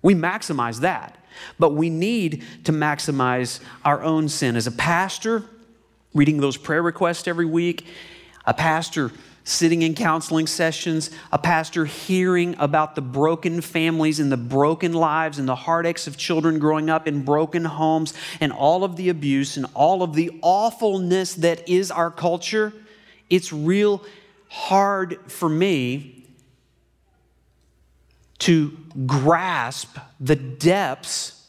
We 0.02 0.14
maximize 0.14 0.80
that. 0.80 1.16
But 1.58 1.70
we 1.70 1.90
need 1.90 2.44
to 2.64 2.72
maximize 2.72 3.60
our 3.84 4.02
own 4.02 4.28
sin. 4.28 4.56
As 4.56 4.66
a 4.66 4.72
pastor, 4.72 5.44
reading 6.14 6.38
those 6.38 6.56
prayer 6.56 6.82
requests 6.82 7.28
every 7.28 7.46
week, 7.46 7.87
a 8.44 8.54
pastor 8.54 9.12
sitting 9.44 9.82
in 9.82 9.94
counseling 9.94 10.46
sessions, 10.46 11.10
a 11.32 11.38
pastor 11.38 11.84
hearing 11.84 12.54
about 12.58 12.94
the 12.94 13.00
broken 13.00 13.60
families 13.60 14.20
and 14.20 14.30
the 14.30 14.37
broken 14.37 14.92
lives 14.92 15.38
and 15.38 15.49
the 15.49 15.54
heartaches 15.54 16.06
of 16.06 16.16
children 16.16 16.58
growing 16.58 16.90
up 16.90 17.08
in 17.08 17.22
broken 17.22 17.64
homes 17.64 18.12
and 18.40 18.52
all 18.52 18.84
of 18.84 18.96
the 18.96 19.08
abuse 19.08 19.56
and 19.56 19.66
all 19.75 20.02
of 20.02 20.14
the 20.14 20.30
awfulness 20.42 21.34
that 21.34 21.68
is 21.68 21.90
our 21.90 22.10
culture, 22.10 22.72
it's 23.28 23.52
real 23.52 24.04
hard 24.50 25.30
for 25.30 25.49
me 25.49 26.26
to 28.40 28.76
grasp 29.07 29.97
the 30.19 30.35
depths 30.35 31.49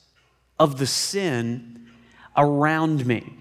of 0.60 0.78
the 0.78 0.86
sin 0.86 1.88
around 2.38 3.06
me. 3.08 3.38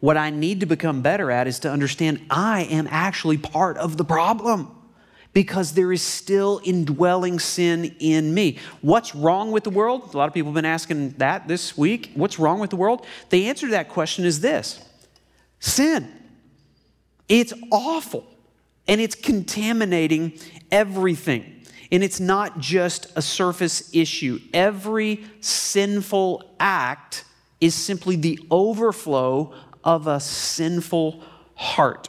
What 0.00 0.16
I 0.16 0.30
need 0.30 0.60
to 0.60 0.66
become 0.66 1.00
better 1.00 1.30
at 1.30 1.46
is 1.46 1.60
to 1.60 1.70
understand 1.70 2.26
I 2.28 2.64
am 2.64 2.88
actually 2.90 3.38
part 3.38 3.76
of 3.76 3.96
the 3.96 4.04
problem 4.04 4.74
because 5.32 5.74
there 5.74 5.92
is 5.92 6.02
still 6.02 6.60
indwelling 6.64 7.38
sin 7.38 7.94
in 8.00 8.34
me. 8.34 8.58
What's 8.80 9.14
wrong 9.14 9.52
with 9.52 9.62
the 9.62 9.70
world? 9.70 10.12
A 10.12 10.16
lot 10.16 10.26
of 10.26 10.34
people 10.34 10.50
have 10.50 10.56
been 10.56 10.64
asking 10.64 11.10
that 11.18 11.46
this 11.46 11.78
week. 11.78 12.10
What's 12.14 12.40
wrong 12.40 12.58
with 12.58 12.70
the 12.70 12.76
world? 12.76 13.06
The 13.30 13.48
answer 13.48 13.66
to 13.66 13.72
that 13.72 13.88
question 13.88 14.24
is 14.24 14.40
this 14.40 14.84
sin. 15.60 16.12
It's 17.28 17.52
awful 17.70 18.33
and 18.86 19.00
it's 19.00 19.14
contaminating 19.14 20.38
everything. 20.70 21.50
And 21.92 22.02
it's 22.02 22.20
not 22.20 22.58
just 22.58 23.06
a 23.16 23.22
surface 23.22 23.94
issue. 23.94 24.40
Every 24.52 25.24
sinful 25.40 26.54
act 26.58 27.24
is 27.60 27.74
simply 27.74 28.16
the 28.16 28.38
overflow 28.50 29.54
of 29.84 30.06
a 30.06 30.18
sinful 30.18 31.22
heart. 31.54 32.08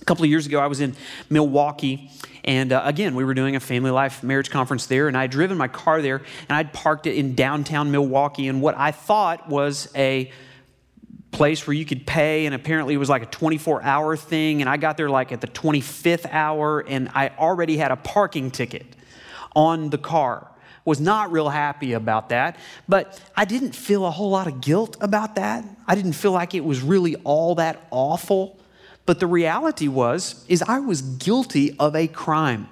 A 0.00 0.04
couple 0.04 0.24
of 0.24 0.30
years 0.30 0.46
ago, 0.46 0.60
I 0.60 0.66
was 0.66 0.80
in 0.80 0.94
Milwaukee, 1.28 2.10
and 2.44 2.72
uh, 2.72 2.82
again, 2.84 3.14
we 3.14 3.24
were 3.24 3.34
doing 3.34 3.56
a 3.56 3.60
family 3.60 3.90
life 3.90 4.22
marriage 4.22 4.50
conference 4.50 4.86
there, 4.86 5.08
and 5.08 5.16
I'd 5.16 5.30
driven 5.30 5.58
my 5.58 5.68
car 5.68 6.00
there, 6.00 6.22
and 6.48 6.56
I'd 6.56 6.72
parked 6.72 7.06
it 7.06 7.16
in 7.16 7.34
downtown 7.34 7.90
Milwaukee, 7.90 8.48
and 8.48 8.62
what 8.62 8.76
I 8.78 8.92
thought 8.92 9.48
was 9.48 9.90
a 9.96 10.30
place 11.32 11.66
where 11.66 11.74
you 11.74 11.84
could 11.84 12.06
pay, 12.06 12.46
and 12.46 12.54
apparently 12.54 12.94
it 12.94 12.98
was 12.98 13.08
like 13.08 13.22
a 13.22 13.26
24 13.26 13.82
hour 13.82 14.16
thing, 14.16 14.60
and 14.60 14.70
I 14.70 14.76
got 14.76 14.96
there 14.96 15.10
like 15.10 15.32
at 15.32 15.40
the 15.40 15.48
25th 15.48 16.26
hour, 16.30 16.80
and 16.80 17.10
I 17.14 17.28
already 17.38 17.76
had 17.76 17.90
a 17.90 17.96
parking 17.96 18.50
ticket 18.50 18.86
on 19.54 19.90
the 19.90 19.98
car 19.98 20.50
was 20.86 21.00
not 21.00 21.32
real 21.32 21.48
happy 21.50 21.92
about 21.92 22.30
that, 22.30 22.56
but 22.88 23.20
I 23.36 23.44
didn't 23.44 23.72
feel 23.72 24.06
a 24.06 24.10
whole 24.10 24.30
lot 24.30 24.46
of 24.46 24.60
guilt 24.62 24.96
about 25.00 25.34
that. 25.34 25.64
I 25.86 25.96
didn't 25.96 26.12
feel 26.12 26.30
like 26.30 26.54
it 26.54 26.64
was 26.64 26.80
really 26.80 27.16
all 27.16 27.56
that 27.56 27.84
awful. 27.90 28.58
But 29.04 29.20
the 29.20 29.26
reality 29.26 29.88
was 29.88 30.44
is 30.48 30.62
I 30.62 30.78
was 30.78 31.02
guilty 31.02 31.76
of 31.78 31.94
a 31.94 32.06
crime. 32.06 32.68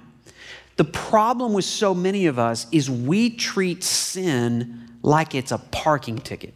The 0.77 0.85
problem 0.85 1.53
with 1.53 1.65
so 1.65 1.93
many 1.93 2.25
of 2.25 2.39
us 2.39 2.67
is 2.71 2.89
we 2.89 3.29
treat 3.29 3.83
sin 3.83 4.89
like 5.01 5.35
it's 5.35 5.51
a 5.51 5.57
parking 5.57 6.17
ticket, 6.17 6.53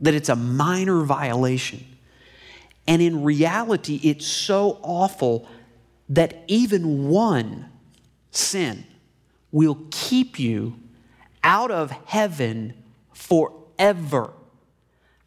that 0.00 0.14
it's 0.14 0.28
a 0.28 0.36
minor 0.36 1.02
violation. 1.02 1.84
And 2.86 3.00
in 3.02 3.22
reality, 3.22 4.00
it's 4.02 4.26
so 4.26 4.78
awful 4.82 5.48
that 6.08 6.42
even 6.48 7.08
one 7.08 7.66
sin 8.30 8.84
will 9.52 9.78
keep 9.90 10.38
you 10.38 10.74
out 11.42 11.70
of 11.70 11.90
heaven 12.06 12.74
forever. 13.12 14.32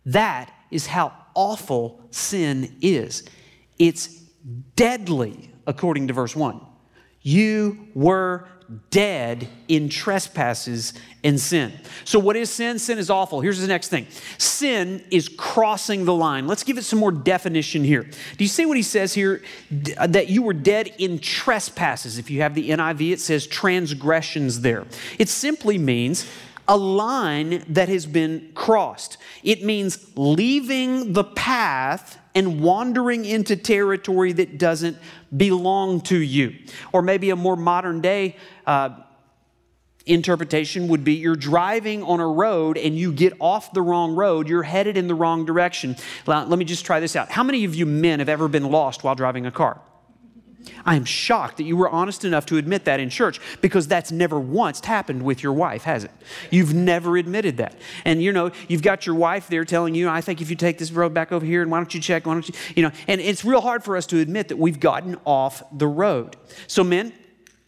That 0.06 0.52
is 0.72 0.88
how 0.88 1.14
awful 1.34 2.02
sin 2.12 2.76
is. 2.82 3.24
It's 3.80 4.08
deadly, 4.76 5.52
according 5.66 6.08
to 6.08 6.14
verse 6.14 6.36
1. 6.36 6.60
You 7.22 7.88
were 7.94 8.48
dead 8.90 9.48
in 9.68 9.90
trespasses 9.90 10.94
and 11.24 11.40
sin. 11.40 11.72
So, 12.04 12.20
what 12.20 12.36
is 12.36 12.50
sin? 12.50 12.80
Sin 12.80 12.98
is 12.98 13.10
awful. 13.10 13.42
Here's 13.42 13.60
the 13.60 13.68
next 13.68 13.90
thing 13.90 14.08
sin 14.38 15.04
is 15.12 15.30
crossing 15.30 16.06
the 16.06 16.14
line. 16.14 16.48
Let's 16.48 16.64
give 16.64 16.78
it 16.78 16.84
some 16.84 17.00
more 17.00 17.12
definition 17.12 17.84
here. 17.84 18.04
Do 18.04 18.44
you 18.44 18.48
see 18.48 18.66
what 18.66 18.78
he 18.78 18.84
says 18.84 19.14
here? 19.14 19.42
Uh, 19.98 20.08
that 20.08 20.30
you 20.30 20.42
were 20.42 20.54
dead 20.54 20.94
in 20.98 21.20
trespasses. 21.20 22.18
If 22.18 22.30
you 22.30 22.42
have 22.42 22.56
the 22.56 22.70
NIV, 22.70 23.14
it 23.14 23.20
says 23.20 23.48
transgressions 23.48 24.62
there. 24.62 24.86
It 25.18 25.30
simply 25.30 25.78
means 25.78 26.30
a 26.68 26.78
line 26.78 27.64
that 27.68 27.90
has 27.90 28.06
been 28.06 28.52
crossed. 28.56 29.18
It 29.44 29.64
means 29.64 30.08
leaving 30.16 31.14
the 31.14 31.24
path 31.24 32.20
and 32.36 32.62
wandering 32.62 33.26
into 33.26 33.56
territory 33.56 34.32
that 34.34 34.58
doesn't 34.58 34.98
belong 35.36 36.02
to 36.02 36.18
you. 36.18 36.56
Or 36.92 37.02
maybe 37.02 37.30
a 37.30 37.36
more 37.36 37.56
modern 37.56 38.02
day 38.02 38.38
uh, 38.66 38.90
interpretation 40.06 40.90
would 40.90 41.04
be 41.04 41.14
you're 41.14 41.36
driving 41.36 42.04
on 42.04 42.20
a 42.20 42.28
road 42.28 42.78
and 42.78 42.98
you 42.98 43.12
get 43.12 43.34
off 43.40 43.74
the 43.74 43.82
wrong 43.82 44.16
road, 44.16 44.48
you're 44.48 44.64
headed 44.64 44.98
in 44.98 45.08
the 45.08 45.16
wrong 45.16 45.46
direction. 45.46 45.96
Let 46.28 46.50
me 46.50 46.66
just 46.66 46.86
try 46.86 47.00
this 47.00 47.16
out. 47.16 47.32
How 47.32 47.44
many 47.44 47.66
of 47.66 47.76
you 47.76 47.86
men 47.86 48.20
have 48.20 48.30
ever 48.30 48.48
been 48.48 48.70
lost 48.70 49.04
while 49.04 49.16
driving 49.16 49.46
a 49.46 49.52
car? 49.52 49.80
I 50.86 50.96
am 50.96 51.06
shocked 51.06 51.58
that 51.58 51.64
you 51.64 51.78
were 51.78 51.90
honest 51.90 52.26
enough 52.26 52.46
to 52.48 52.58
admit 52.58 52.86
that 52.86 53.00
in 53.00 53.10
church 53.10 53.40
because 53.62 53.88
that's 53.88 54.12
never 54.12 54.40
once 54.40 54.84
happened 54.84 55.24
with 55.24 55.44
your 55.44 55.54
wife, 55.54 55.84
has 55.84 56.04
it? 56.04 56.12
You've 56.52 56.74
never 56.74 57.18
admitted 57.18 57.58
that. 57.58 57.76
And 58.06 58.22
you 58.22 58.32
know, 58.32 58.52
you've 58.68 58.82
got 58.82 59.06
your 59.06 59.16
wife 59.16 59.48
there 59.48 59.66
telling 59.66 59.96
you, 59.96 60.10
I 60.10 60.22
think 60.22 60.42
if 60.42 60.50
you 60.50 60.56
take 60.56 60.78
this 60.78 60.92
road 60.92 61.14
back 61.14 61.32
over 61.32 61.46
here 61.46 61.62
and 61.62 61.72
why 61.72 61.78
don't 61.78 61.94
you 61.94 62.00
check, 62.00 62.26
why 62.26 62.34
don't 62.34 62.48
you, 62.48 62.56
you 62.76 62.84
know, 62.84 62.92
and 63.08 63.22
it's 63.22 63.44
real 63.46 63.62
hard 63.62 63.84
for 63.84 63.98
us 63.98 64.06
to 64.08 64.20
admit 64.20 64.50
that 64.50 64.58
we've 64.58 64.80
gotten 64.80 65.18
off 65.26 65.64
the 65.72 65.88
road. 65.88 66.36
So, 66.68 66.84
men, 66.84 67.14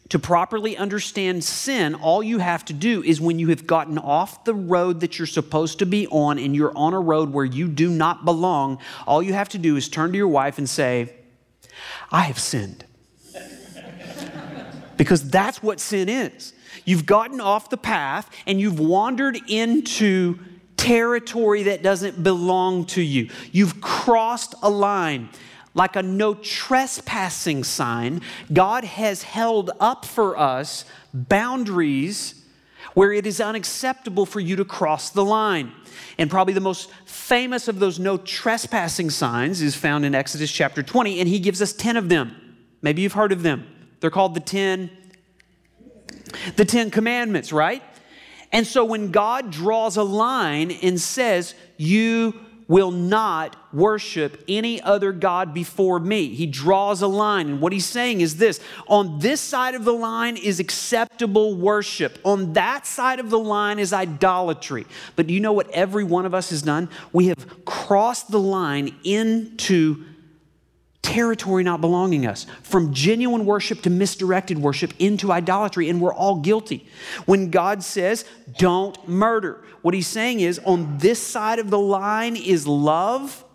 to 0.09 0.19
properly 0.19 0.77
understand 0.77 1.43
sin, 1.43 1.95
all 1.95 2.21
you 2.21 2.37
have 2.37 2.63
to 2.65 2.73
do 2.73 3.01
is 3.01 3.19
when 3.19 3.39
you 3.39 3.49
have 3.49 3.65
gotten 3.65 3.97
off 3.97 4.43
the 4.45 4.53
road 4.53 4.99
that 4.99 5.17
you're 5.17 5.25
supposed 5.25 5.79
to 5.79 5.85
be 5.85 6.07
on 6.07 6.37
and 6.37 6.55
you're 6.55 6.75
on 6.77 6.93
a 6.93 6.99
road 6.99 7.33
where 7.33 7.45
you 7.45 7.67
do 7.67 7.89
not 7.89 8.23
belong, 8.23 8.77
all 9.07 9.23
you 9.23 9.33
have 9.33 9.49
to 9.49 9.57
do 9.57 9.75
is 9.75 9.89
turn 9.89 10.11
to 10.11 10.17
your 10.17 10.27
wife 10.27 10.59
and 10.59 10.69
say, 10.69 11.15
I 12.11 12.21
have 12.21 12.39
sinned. 12.39 12.84
Because 14.97 15.29
that's 15.29 15.61
what 15.61 15.79
sin 15.79 16.09
is. 16.09 16.53
You've 16.83 17.05
gotten 17.05 17.41
off 17.41 17.69
the 17.69 17.77
path 17.77 18.29
and 18.45 18.59
you've 18.59 18.79
wandered 18.79 19.37
into 19.47 20.39
territory 20.77 21.63
that 21.63 21.81
doesn't 21.81 22.21
belong 22.21 22.85
to 22.85 23.01
you. 23.01 23.29
You've 23.51 23.81
crossed 23.81 24.55
a 24.61 24.69
line. 24.69 25.29
Like 25.73 25.97
a 25.97 26.03
no 26.03 26.35
trespassing 26.35 27.65
sign, 27.65 28.21
God 28.53 28.85
has 28.85 29.23
held 29.23 29.71
up 29.81 30.05
for 30.05 30.37
us 30.39 30.85
boundaries 31.13 32.45
where 32.93 33.11
it 33.11 33.27
is 33.27 33.41
unacceptable 33.41 34.25
for 34.25 34.39
you 34.39 34.55
to 34.55 34.63
cross 34.63 35.09
the 35.09 35.25
line. 35.25 35.73
And 36.17 36.29
probably 36.29 36.53
the 36.53 36.61
most 36.61 36.89
famous 37.05 37.67
of 37.67 37.79
those 37.79 37.99
no 37.99 38.15
trespassing 38.15 39.09
signs 39.09 39.61
is 39.61 39.75
found 39.75 40.05
in 40.05 40.15
Exodus 40.15 40.49
chapter 40.49 40.81
20, 40.81 41.19
and 41.19 41.27
he 41.27 41.39
gives 41.39 41.61
us 41.61 41.73
10 41.73 41.97
of 41.97 42.07
them. 42.07 42.33
Maybe 42.81 43.01
you've 43.01 43.13
heard 43.13 43.33
of 43.33 43.43
them. 43.43 43.67
They're 43.99 44.09
called 44.09 44.33
the 44.33 44.39
10 44.39 44.89
the 46.57 46.65
10 46.65 46.91
commandments, 46.91 47.53
right? 47.53 47.81
And 48.51 48.67
so 48.67 48.83
when 48.83 49.11
God 49.11 49.51
draws 49.51 49.95
a 49.95 50.03
line 50.03 50.71
and 50.71 50.99
says, 50.99 51.55
"You 51.77 52.33
will 52.67 52.91
not 52.91 53.55
worship 53.73 54.43
any 54.47 54.81
other 54.81 55.11
God 55.11 55.53
before 55.53 55.99
me. 55.99 56.33
He 56.33 56.45
draws 56.45 57.01
a 57.01 57.07
line. 57.07 57.47
And 57.49 57.61
what 57.61 57.73
he's 57.73 57.85
saying 57.85 58.21
is 58.21 58.37
this 58.37 58.59
on 58.87 59.19
this 59.19 59.41
side 59.41 59.75
of 59.75 59.83
the 59.83 59.93
line 59.93 60.37
is 60.37 60.59
acceptable 60.59 61.55
worship, 61.55 62.17
on 62.23 62.53
that 62.53 62.87
side 62.87 63.19
of 63.19 63.29
the 63.29 63.39
line 63.39 63.77
is 63.77 63.93
idolatry. 63.93 64.85
But 65.15 65.27
do 65.27 65.33
you 65.33 65.39
know 65.39 65.53
what 65.53 65.69
every 65.69 66.03
one 66.03 66.25
of 66.25 66.33
us 66.33 66.49
has 66.49 66.61
done? 66.61 66.89
We 67.13 67.27
have 67.27 67.65
crossed 67.65 68.31
the 68.31 68.39
line 68.39 68.95
into 69.03 70.03
territory 71.05 71.63
not 71.63 71.81
belonging 71.81 72.25
us, 72.25 72.47
from 72.63 72.91
genuine 72.91 73.45
worship 73.45 73.83
to 73.83 73.91
misdirected 73.91 74.57
worship 74.57 74.91
into 74.97 75.31
idolatry, 75.31 75.87
and 75.87 76.01
we're 76.01 76.13
all 76.13 76.37
guilty. 76.41 76.87
When 77.25 77.51
God 77.51 77.83
says, 77.83 78.25
don't 78.57 79.07
murder, 79.07 79.63
what 79.83 79.93
he's 79.93 80.07
saying 80.07 80.39
is, 80.39 80.59
on 80.65 80.97
this 80.97 81.21
side 81.21 81.59
of 81.59 81.69
the 81.69 81.79
line 81.79 82.35
is 82.35 82.65
love, 82.65 83.45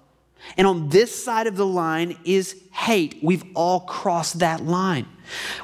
and 0.56 0.66
on 0.66 0.88
this 0.88 1.24
side 1.24 1.48
of 1.48 1.56
the 1.56 1.66
line 1.66 2.16
is 2.24 2.56
hate. 2.72 3.18
We've 3.22 3.44
all 3.54 3.80
crossed 3.80 4.38
that 4.38 4.62
line. 4.62 5.06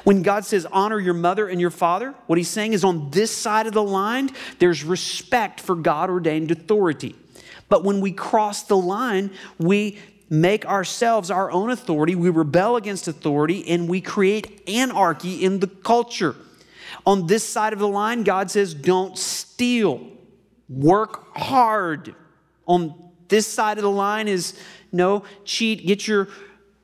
When 0.03 0.21
God 0.21 0.45
says, 0.45 0.67
honor 0.71 0.99
your 0.99 1.13
mother 1.13 1.47
and 1.47 1.59
your 1.59 1.71
father, 1.71 2.13
what 2.27 2.37
he's 2.37 2.49
saying 2.49 2.73
is, 2.73 2.83
on 2.83 3.09
this 3.11 3.35
side 3.35 3.65
of 3.65 3.73
the 3.73 3.81
line, 3.83 4.29
there's 4.59 4.83
respect 4.83 5.61
for 5.61 5.75
God 5.75 6.09
ordained 6.09 6.51
authority. 6.51 7.15
But 7.69 7.83
when 7.83 8.01
we 8.01 8.11
cross 8.11 8.63
the 8.63 8.77
line, 8.77 9.31
we 9.57 9.97
make 10.29 10.65
ourselves 10.65 11.31
our 11.31 11.49
own 11.51 11.69
authority, 11.69 12.15
we 12.15 12.29
rebel 12.29 12.75
against 12.75 13.07
authority, 13.07 13.67
and 13.67 13.87
we 13.87 14.01
create 14.01 14.67
anarchy 14.67 15.43
in 15.43 15.59
the 15.59 15.67
culture. 15.67 16.35
On 17.05 17.27
this 17.27 17.47
side 17.47 17.73
of 17.73 17.79
the 17.79 17.87
line, 17.87 18.23
God 18.23 18.51
says, 18.51 18.73
don't 18.73 19.17
steal, 19.17 20.05
work 20.67 21.35
hard. 21.37 22.13
On 22.65 23.11
this 23.29 23.47
side 23.47 23.77
of 23.77 23.83
the 23.83 23.91
line 23.91 24.27
is 24.27 24.59
no, 24.91 25.23
cheat, 25.45 25.85
get 25.85 26.07
your 26.07 26.27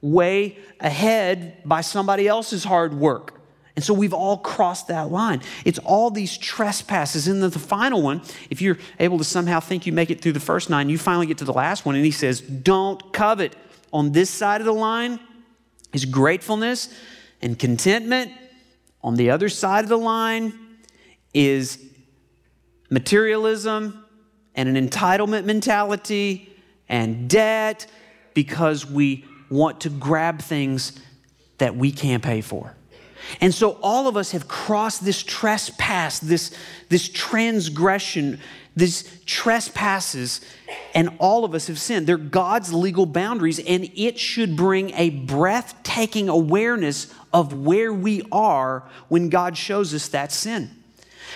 way 0.02 0.58
ahead 0.80 1.62
by 1.66 1.82
somebody 1.82 2.28
else's 2.28 2.64
hard 2.64 2.94
work. 2.94 3.43
And 3.76 3.84
so 3.84 3.94
we've 3.94 4.14
all 4.14 4.38
crossed 4.38 4.88
that 4.90 5.12
line. 5.12 5.42
It's 5.66 5.80
all 5.80 6.12
these 6.12 6.38
trespasses. 6.38 7.28
And 7.28 7.42
the, 7.42 7.50
the 7.50 7.60
final 7.60 8.02
one, 8.02 8.22
if 8.50 8.62
you're 8.62 8.78
able 9.00 9.18
to 9.18 9.24
somehow 9.24 9.60
think 9.60 9.88
you 9.88 9.94
make 9.94 10.12
it 10.12 10.22
through 10.22 10.34
the 10.34 10.40
first 10.40 10.70
nine, 10.70 10.90
you 10.90 10.98
finally 10.98 11.26
get 11.26 11.40
to 11.40 11.46
the 11.46 11.54
last 11.54 11.86
one, 11.86 11.96
and 11.96 12.06
he 12.06 12.12
says, 12.12 12.42
Don't 12.42 13.14
covet. 13.14 13.56
On 13.92 14.12
this 14.12 14.30
side 14.30 14.62
of 14.62 14.66
the 14.66 14.74
line 14.74 15.20
is 15.92 16.06
gratefulness 16.06 16.90
and 17.42 17.58
contentment. 17.58 18.32
On 19.04 19.16
the 19.16 19.30
other 19.30 19.50
side 19.50 19.84
of 19.84 19.90
the 19.90 19.98
line 19.98 20.54
is 21.34 21.80
materialism 22.90 24.04
and 24.56 24.76
an 24.76 24.90
entitlement 24.90 25.46
mentality 25.46 26.56
and 26.90 27.30
debt 27.30 27.88
because 28.34 28.86
we 28.86 29.26
want 29.50 29.82
to 29.82 29.90
grab 29.90 30.42
things 30.42 31.00
that 31.58 31.76
we 31.76 31.92
can't 31.92 32.24
pay 32.24 32.42
for. 32.42 32.76
And 33.42 33.54
so 33.54 33.78
all 33.82 34.08
of 34.08 34.18
us 34.18 34.32
have 34.32 34.48
crossed 34.48 35.04
this 35.06 35.24
trespass, 35.24 36.20
this, 36.20 36.56
this 36.90 37.10
transgression, 37.10 38.40
these 38.76 39.22
trespasses, 39.26 40.42
and 40.96 41.10
all 41.20 41.46
of 41.46 41.54
us 41.54 41.68
have 41.68 41.80
sinned. 41.80 42.08
They're 42.08 42.18
God's 42.18 42.74
legal 42.74 43.06
boundaries, 43.06 43.60
and 43.60 43.90
it 43.96 44.18
should 44.20 44.56
bring 44.56 44.92
a 44.92 45.10
breathtaking 45.10 46.30
awareness 46.30 47.14
of 47.34 47.54
where 47.54 47.94
we 47.94 48.24
are 48.32 48.84
when 49.10 49.30
God 49.30 49.58
shows 49.58 49.94
us 49.94 50.08
that 50.10 50.32
sin. 50.32 50.83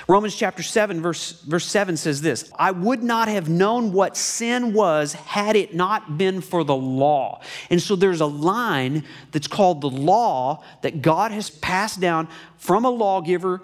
Romans 0.08 0.36
chapter 0.36 0.64
7, 0.64 1.02
verse, 1.02 1.42
verse 1.42 1.66
7 1.66 1.98
says 1.98 2.22
this 2.22 2.52
I 2.58 2.72
would 2.72 3.04
not 3.04 3.28
have 3.28 3.50
known 3.50 3.92
what 3.94 4.18
sin 4.18 4.74
was 4.74 5.14
had 5.14 5.56
it 5.56 5.74
not 5.74 6.18
been 6.18 6.42
for 6.42 6.64
the 6.64 6.76
law. 6.76 7.42
And 7.70 7.82
so 7.82 7.96
there's 7.96 8.22
a 8.22 8.26
line 8.26 9.06
that's 9.32 9.48
called 9.48 9.82
the 9.82 9.90
law 9.90 10.64
that 10.82 11.02
God 11.02 11.32
has 11.32 11.50
passed 11.50 12.00
down 12.00 12.28
from 12.58 12.86
a 12.86 12.90
lawgiver 12.90 13.62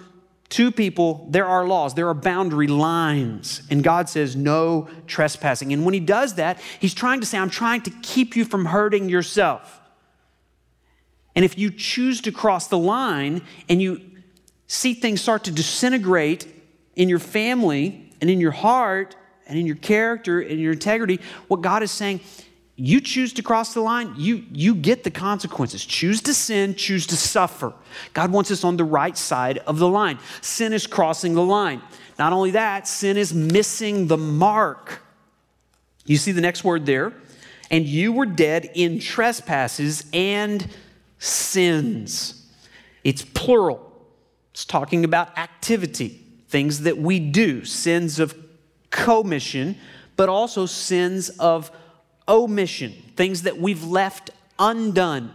to 0.49 0.71
people. 0.71 1.27
There 1.31 1.47
are 1.47 1.67
laws, 1.67 1.95
there 1.95 2.07
are 2.07 2.13
boundary 2.13 2.67
lines. 2.67 3.63
And 3.69 3.83
God 3.83 4.07
says, 4.07 4.35
no 4.35 4.87
trespassing. 5.07 5.73
And 5.73 5.83
when 5.83 5.93
He 5.93 5.99
does 5.99 6.35
that, 6.35 6.59
He's 6.79 6.93
trying 6.93 7.19
to 7.21 7.25
say, 7.25 7.37
I'm 7.37 7.49
trying 7.49 7.81
to 7.83 7.91
keep 8.01 8.35
you 8.35 8.45
from 8.45 8.65
hurting 8.65 9.09
yourself. 9.09 9.81
And 11.35 11.43
if 11.43 11.57
you 11.57 11.71
choose 11.71 12.21
to 12.21 12.31
cross 12.31 12.67
the 12.67 12.77
line 12.77 13.41
and 13.67 13.81
you 13.81 13.99
see 14.67 14.93
things 14.93 15.21
start 15.21 15.43
to 15.45 15.51
disintegrate 15.51 16.47
in 16.95 17.09
your 17.09 17.19
family 17.19 18.11
and 18.21 18.29
in 18.29 18.39
your 18.39 18.51
heart 18.51 19.15
and 19.47 19.57
in 19.57 19.65
your 19.65 19.75
character 19.75 20.39
and 20.39 20.59
your 20.59 20.73
integrity, 20.73 21.19
what 21.47 21.61
God 21.61 21.83
is 21.83 21.91
saying, 21.91 22.21
you 22.75 23.01
choose 23.01 23.33
to 23.33 23.43
cross 23.43 23.73
the 23.73 23.81
line, 23.81 24.13
you, 24.17 24.45
you 24.51 24.73
get 24.73 25.03
the 25.03 25.11
consequences. 25.11 25.85
Choose 25.85 26.21
to 26.21 26.33
sin, 26.33 26.73
choose 26.73 27.05
to 27.07 27.15
suffer. 27.15 27.73
God 28.13 28.31
wants 28.31 28.49
us 28.49 28.63
on 28.63 28.77
the 28.77 28.83
right 28.83 29.15
side 29.15 29.59
of 29.59 29.77
the 29.77 29.87
line. 29.87 30.17
Sin 30.41 30.73
is 30.73 30.87
crossing 30.87 31.35
the 31.35 31.43
line. 31.43 31.81
Not 32.17 32.33
only 32.33 32.51
that, 32.51 32.87
sin 32.87 33.15
is 33.15 33.33
missing 33.33 34.07
the 34.07 34.17
mark. 34.17 35.01
You 36.05 36.17
see 36.17 36.31
the 36.31 36.41
next 36.41 36.63
word 36.63 36.85
there? 36.85 37.13
And 37.69 37.85
you 37.85 38.11
were 38.11 38.25
dead 38.25 38.71
in 38.73 38.99
trespasses 38.99 40.05
and 40.11 40.67
sins. 41.19 42.45
It's 43.03 43.23
plural. 43.23 43.92
It's 44.53 44.65
talking 44.65 45.03
about 45.03 45.35
activity, 45.35 46.21
things 46.47 46.81
that 46.81 46.99
we 46.99 47.19
do, 47.19 47.65
sins 47.65 48.19
of 48.19 48.37
commission, 48.91 49.75
but 50.15 50.29
also 50.29 50.67
sins 50.67 51.29
of 51.29 51.71
omission, 52.27 52.93
things 53.15 53.41
that 53.41 53.57
we've 53.57 53.83
left 53.83 54.29
undone. 54.59 55.33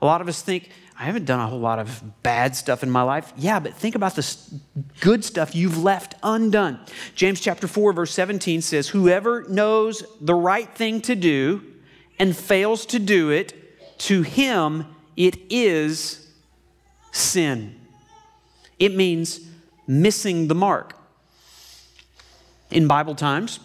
A 0.00 0.06
lot 0.06 0.20
of 0.20 0.28
us 0.28 0.40
think, 0.40 0.70
I 0.96 1.04
haven't 1.04 1.24
done 1.24 1.40
a 1.40 1.48
whole 1.48 1.58
lot 1.58 1.80
of 1.80 2.22
bad 2.22 2.54
stuff 2.54 2.84
in 2.84 2.90
my 2.90 3.02
life. 3.02 3.32
Yeah, 3.36 3.58
but 3.58 3.74
think 3.74 3.96
about 3.96 4.14
the 4.14 4.36
good 5.00 5.24
stuff 5.24 5.54
you've 5.54 5.82
left 5.82 6.14
undone. 6.22 6.78
James 7.16 7.40
chapter 7.40 7.66
4 7.66 7.92
verse 7.92 8.12
17 8.12 8.62
says, 8.62 8.88
"Whoever 8.88 9.44
knows 9.48 10.04
the 10.20 10.34
right 10.34 10.72
thing 10.76 11.00
to 11.02 11.16
do 11.16 11.62
and 12.18 12.36
fails 12.36 12.86
to 12.86 13.00
do 13.00 13.30
it, 13.30 13.98
to 13.98 14.22
him 14.22 14.86
it 15.16 15.36
is 15.50 16.28
sin." 17.10 17.77
It 18.78 18.94
means 18.94 19.40
missing 19.86 20.48
the 20.48 20.54
mark. 20.54 20.94
In 22.70 22.86
Bible 22.86 23.14
times, 23.14 23.60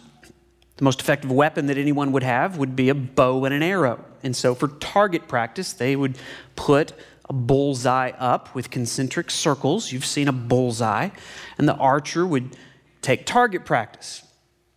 the 0.77 0.83
most 0.83 1.01
effective 1.01 1.31
weapon 1.31 1.67
that 1.67 1.77
anyone 1.77 2.11
would 2.13 2.23
have 2.23 2.57
would 2.57 2.75
be 2.75 2.89
a 2.89 2.95
bow 2.95 3.45
and 3.45 3.53
an 3.53 3.61
arrow. 3.61 4.03
And 4.23 4.35
so, 4.35 4.55
for 4.55 4.69
target 4.69 5.27
practice, 5.27 5.73
they 5.73 5.95
would 5.95 6.17
put 6.55 6.93
a 7.29 7.33
bullseye 7.33 8.11
up 8.17 8.53
with 8.55 8.69
concentric 8.69 9.29
circles. 9.29 9.91
You've 9.91 10.05
seen 10.05 10.27
a 10.27 10.33
bullseye. 10.33 11.09
And 11.57 11.67
the 11.67 11.75
archer 11.75 12.25
would 12.25 12.55
take 13.01 13.25
target 13.25 13.65
practice. 13.65 14.23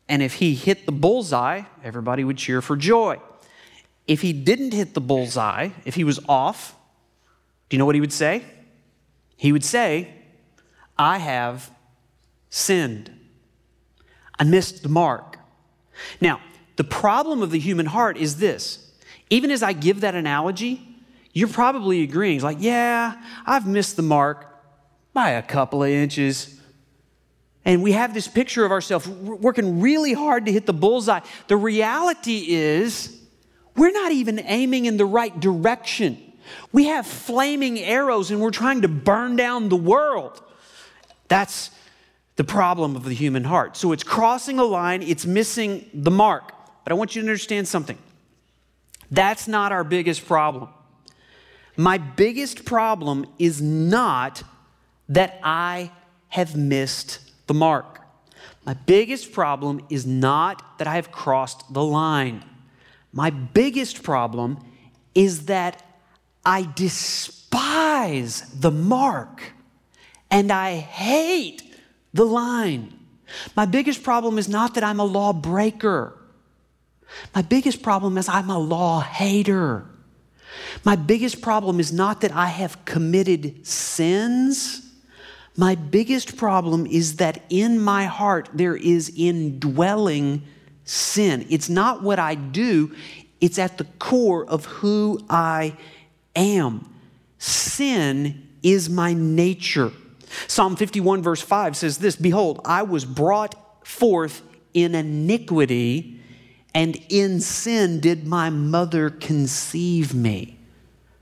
And 0.08 0.22
if 0.22 0.34
he 0.34 0.54
hit 0.54 0.86
the 0.86 0.92
bullseye, 0.92 1.62
everybody 1.82 2.24
would 2.24 2.36
cheer 2.36 2.62
for 2.62 2.76
joy. 2.76 3.20
If 4.06 4.22
he 4.22 4.32
didn't 4.32 4.72
hit 4.72 4.94
the 4.94 5.00
bullseye, 5.00 5.70
if 5.84 5.96
he 5.96 6.04
was 6.04 6.20
off, 6.28 6.76
do 7.68 7.76
you 7.76 7.78
know 7.78 7.86
what 7.86 7.96
he 7.96 8.00
would 8.00 8.12
say? 8.12 8.44
He 9.36 9.50
would 9.50 9.64
say, 9.64 10.14
I 10.98 11.18
have 11.18 11.70
sinned. 12.50 13.10
I 14.38 14.44
missed 14.44 14.82
the 14.82 14.88
mark. 14.88 15.38
Now, 16.20 16.40
the 16.76 16.84
problem 16.84 17.42
of 17.42 17.50
the 17.50 17.58
human 17.58 17.86
heart 17.86 18.16
is 18.16 18.36
this. 18.36 18.92
Even 19.30 19.50
as 19.50 19.62
I 19.62 19.72
give 19.72 20.02
that 20.02 20.14
analogy, 20.14 20.86
you're 21.32 21.48
probably 21.48 22.02
agreeing, 22.02 22.40
like, 22.40 22.58
yeah, 22.60 23.22
I've 23.46 23.66
missed 23.66 23.96
the 23.96 24.02
mark 24.02 24.46
by 25.12 25.30
a 25.30 25.42
couple 25.42 25.82
of 25.82 25.90
inches. 25.90 26.60
And 27.64 27.82
we 27.82 27.92
have 27.92 28.14
this 28.14 28.28
picture 28.28 28.64
of 28.64 28.70
ourselves 28.70 29.08
working 29.08 29.80
really 29.80 30.12
hard 30.12 30.46
to 30.46 30.52
hit 30.52 30.66
the 30.66 30.72
bullseye. 30.72 31.20
The 31.48 31.56
reality 31.56 32.46
is, 32.48 33.20
we're 33.74 33.90
not 33.90 34.12
even 34.12 34.38
aiming 34.38 34.84
in 34.86 34.96
the 34.96 35.04
right 35.04 35.38
direction. 35.38 36.16
We 36.72 36.86
have 36.86 37.06
flaming 37.06 37.78
arrows 37.80 38.30
and 38.30 38.40
we're 38.40 38.50
trying 38.50 38.82
to 38.82 38.88
burn 38.88 39.36
down 39.36 39.68
the 39.68 39.76
world. 39.76 40.42
That's 41.28 41.70
the 42.36 42.44
problem 42.44 42.96
of 42.96 43.04
the 43.04 43.14
human 43.14 43.44
heart. 43.44 43.76
So 43.76 43.92
it's 43.92 44.02
crossing 44.02 44.58
a 44.58 44.64
line, 44.64 45.02
it's 45.02 45.26
missing 45.26 45.88
the 45.92 46.10
mark. 46.10 46.52
But 46.84 46.92
I 46.92 46.94
want 46.94 47.16
you 47.16 47.22
to 47.22 47.28
understand 47.28 47.66
something. 47.66 47.98
That's 49.10 49.48
not 49.48 49.72
our 49.72 49.84
biggest 49.84 50.26
problem. 50.26 50.68
My 51.76 51.98
biggest 51.98 52.64
problem 52.64 53.26
is 53.38 53.60
not 53.60 54.42
that 55.08 55.38
I 55.42 55.90
have 56.28 56.56
missed 56.56 57.18
the 57.46 57.54
mark. 57.54 58.00
My 58.64 58.74
biggest 58.74 59.32
problem 59.32 59.80
is 59.88 60.06
not 60.06 60.78
that 60.78 60.88
I 60.88 60.96
have 60.96 61.12
crossed 61.12 61.72
the 61.72 61.84
line. 61.84 62.44
My 63.12 63.30
biggest 63.30 64.02
problem 64.02 64.58
is 65.14 65.46
that 65.46 65.82
I 66.44 66.68
despise 66.74 68.42
the 68.52 68.70
mark 68.70 69.52
and 70.30 70.52
I 70.52 70.76
hate 70.76 71.62
the 72.12 72.24
line. 72.24 72.98
My 73.54 73.66
biggest 73.66 74.02
problem 74.02 74.38
is 74.38 74.48
not 74.48 74.74
that 74.74 74.84
I'm 74.84 75.00
a 75.00 75.04
lawbreaker. 75.04 76.16
My 77.34 77.42
biggest 77.42 77.82
problem 77.82 78.18
is 78.18 78.28
I'm 78.28 78.50
a 78.50 78.58
law 78.58 79.00
hater. 79.00 79.86
My 80.84 80.96
biggest 80.96 81.40
problem 81.40 81.80
is 81.80 81.92
not 81.92 82.20
that 82.20 82.32
I 82.32 82.46
have 82.46 82.84
committed 82.84 83.66
sins. 83.66 84.82
My 85.56 85.74
biggest 85.74 86.36
problem 86.36 86.86
is 86.86 87.16
that 87.16 87.42
in 87.48 87.80
my 87.80 88.04
heart 88.04 88.48
there 88.52 88.76
is 88.76 89.12
indwelling 89.16 90.42
sin. 90.84 91.46
It's 91.50 91.68
not 91.68 92.02
what 92.02 92.18
I 92.18 92.34
do, 92.34 92.94
it's 93.40 93.58
at 93.58 93.78
the 93.78 93.84
core 93.98 94.46
of 94.46 94.64
who 94.66 95.20
I 95.28 95.76
am. 96.34 96.88
Sin 97.38 98.48
is 98.62 98.88
my 98.88 99.12
nature. 99.12 99.92
Psalm 100.46 100.76
51, 100.76 101.22
verse 101.22 101.42
5 101.42 101.76
says 101.76 101.98
this 101.98 102.16
Behold, 102.16 102.60
I 102.64 102.82
was 102.82 103.04
brought 103.04 103.54
forth 103.86 104.42
in 104.74 104.94
iniquity, 104.94 106.20
and 106.74 107.00
in 107.08 107.40
sin 107.40 108.00
did 108.00 108.26
my 108.26 108.50
mother 108.50 109.10
conceive 109.10 110.14
me. 110.14 110.58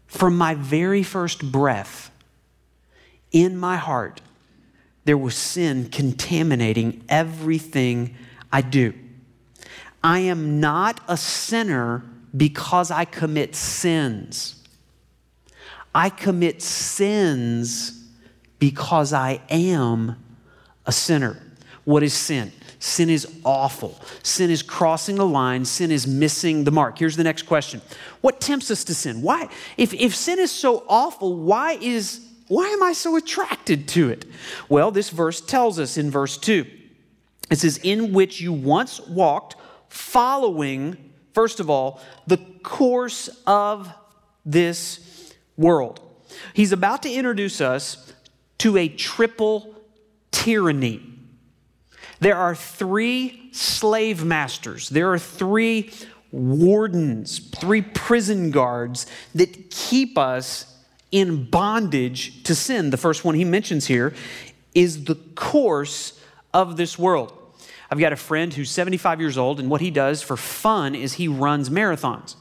From 0.06 0.36
my 0.36 0.54
very 0.54 1.02
first 1.02 1.50
breath, 1.50 2.10
in 3.32 3.56
my 3.56 3.76
heart, 3.76 4.20
there 5.04 5.18
was 5.18 5.36
sin 5.36 5.88
contaminating 5.90 7.04
everything 7.08 8.14
I 8.52 8.62
do. 8.62 8.94
I 10.02 10.20
am 10.20 10.60
not 10.60 11.00
a 11.08 11.16
sinner 11.16 12.04
because 12.36 12.90
I 12.90 13.04
commit 13.04 13.54
sins. 13.54 14.62
I 15.94 16.10
commit 16.10 16.62
sins 16.62 18.03
because 18.58 19.12
I 19.12 19.40
am 19.50 20.16
a 20.86 20.92
sinner. 20.92 21.40
What 21.84 22.02
is 22.02 22.14
sin? 22.14 22.52
Sin 22.78 23.08
is 23.10 23.26
awful. 23.44 23.98
Sin 24.22 24.50
is 24.50 24.62
crossing 24.62 25.16
the 25.16 25.26
line. 25.26 25.64
Sin 25.64 25.90
is 25.90 26.06
missing 26.06 26.64
the 26.64 26.70
mark. 26.70 26.98
Here's 26.98 27.16
the 27.16 27.24
next 27.24 27.42
question 27.42 27.80
What 28.20 28.40
tempts 28.40 28.70
us 28.70 28.84
to 28.84 28.94
sin? 28.94 29.22
Why? 29.22 29.48
If, 29.76 29.94
if 29.94 30.14
sin 30.14 30.38
is 30.38 30.52
so 30.52 30.84
awful, 30.88 31.36
why 31.36 31.78
is 31.80 32.20
why 32.48 32.66
am 32.66 32.82
I 32.82 32.92
so 32.92 33.16
attracted 33.16 33.88
to 33.88 34.10
it? 34.10 34.26
Well, 34.68 34.90
this 34.90 35.10
verse 35.10 35.40
tells 35.40 35.78
us 35.78 35.96
in 35.96 36.10
verse 36.10 36.36
2. 36.36 36.66
It 37.50 37.58
says, 37.58 37.78
In 37.78 38.12
which 38.12 38.40
you 38.40 38.52
once 38.52 39.00
walked, 39.00 39.56
following, 39.88 41.12
first 41.32 41.60
of 41.60 41.70
all, 41.70 42.00
the 42.26 42.38
course 42.62 43.30
of 43.46 43.90
this 44.44 45.32
world. 45.56 46.00
He's 46.52 46.72
about 46.72 47.02
to 47.04 47.10
introduce 47.10 47.60
us 47.60 48.03
to 48.64 48.78
a 48.78 48.88
triple 48.88 49.74
tyranny. 50.30 51.02
There 52.20 52.34
are 52.34 52.54
three 52.54 53.50
slave 53.52 54.24
masters, 54.24 54.88
there 54.88 55.12
are 55.12 55.18
three 55.18 55.90
wardens, 56.32 57.40
three 57.40 57.82
prison 57.82 58.50
guards 58.50 59.04
that 59.34 59.70
keep 59.70 60.16
us 60.16 60.78
in 61.12 61.44
bondage 61.44 62.42
to 62.44 62.54
sin. 62.54 62.88
The 62.88 62.96
first 62.96 63.22
one 63.22 63.34
he 63.34 63.44
mentions 63.44 63.86
here 63.86 64.14
is 64.74 65.04
the 65.04 65.16
course 65.34 66.18
of 66.54 66.78
this 66.78 66.98
world. 66.98 67.34
I've 67.90 67.98
got 67.98 68.14
a 68.14 68.16
friend 68.16 68.50
who's 68.54 68.70
75 68.70 69.20
years 69.20 69.36
old, 69.36 69.60
and 69.60 69.68
what 69.68 69.82
he 69.82 69.90
does 69.90 70.22
for 70.22 70.38
fun 70.38 70.94
is 70.94 71.12
he 71.12 71.28
runs 71.28 71.68
marathons. 71.68 72.36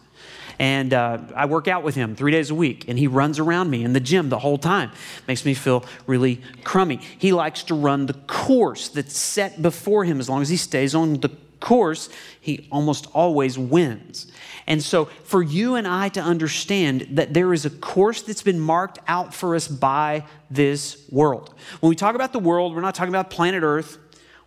And 0.59 0.93
uh, 0.93 1.19
I 1.35 1.45
work 1.45 1.67
out 1.67 1.83
with 1.83 1.95
him 1.95 2.15
three 2.15 2.31
days 2.31 2.49
a 2.49 2.55
week, 2.55 2.85
and 2.87 2.97
he 2.97 3.07
runs 3.07 3.39
around 3.39 3.69
me 3.69 3.83
in 3.83 3.93
the 3.93 3.99
gym 3.99 4.29
the 4.29 4.39
whole 4.39 4.57
time. 4.57 4.91
Makes 5.27 5.45
me 5.45 5.53
feel 5.53 5.83
really 6.07 6.41
crummy. 6.63 6.97
He 7.17 7.31
likes 7.31 7.63
to 7.63 7.73
run 7.73 8.05
the 8.05 8.13
course 8.13 8.89
that's 8.89 9.17
set 9.17 9.61
before 9.61 10.05
him. 10.05 10.19
As 10.19 10.29
long 10.29 10.41
as 10.41 10.49
he 10.49 10.57
stays 10.57 10.93
on 10.93 11.15
the 11.15 11.29
course, 11.59 12.09
he 12.39 12.67
almost 12.71 13.07
always 13.13 13.57
wins. 13.57 14.27
And 14.67 14.81
so, 14.81 15.05
for 15.05 15.41
you 15.41 15.75
and 15.75 15.87
I 15.87 16.09
to 16.09 16.21
understand 16.21 17.07
that 17.11 17.33
there 17.33 17.53
is 17.53 17.65
a 17.65 17.69
course 17.69 18.21
that's 18.21 18.43
been 18.43 18.59
marked 18.59 18.99
out 19.07 19.33
for 19.33 19.55
us 19.55 19.67
by 19.67 20.25
this 20.51 21.05
world. 21.09 21.53
When 21.79 21.89
we 21.89 21.95
talk 21.95 22.15
about 22.15 22.33
the 22.33 22.39
world, 22.39 22.75
we're 22.75 22.81
not 22.81 22.95
talking 22.95 23.13
about 23.13 23.29
planet 23.29 23.63
Earth, 23.63 23.97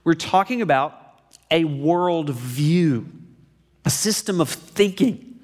we're 0.04 0.14
talking 0.14 0.62
about 0.62 0.98
a 1.50 1.64
world 1.64 2.30
view, 2.30 3.10
a 3.84 3.90
system 3.90 4.40
of 4.40 4.48
thinking, 4.48 5.35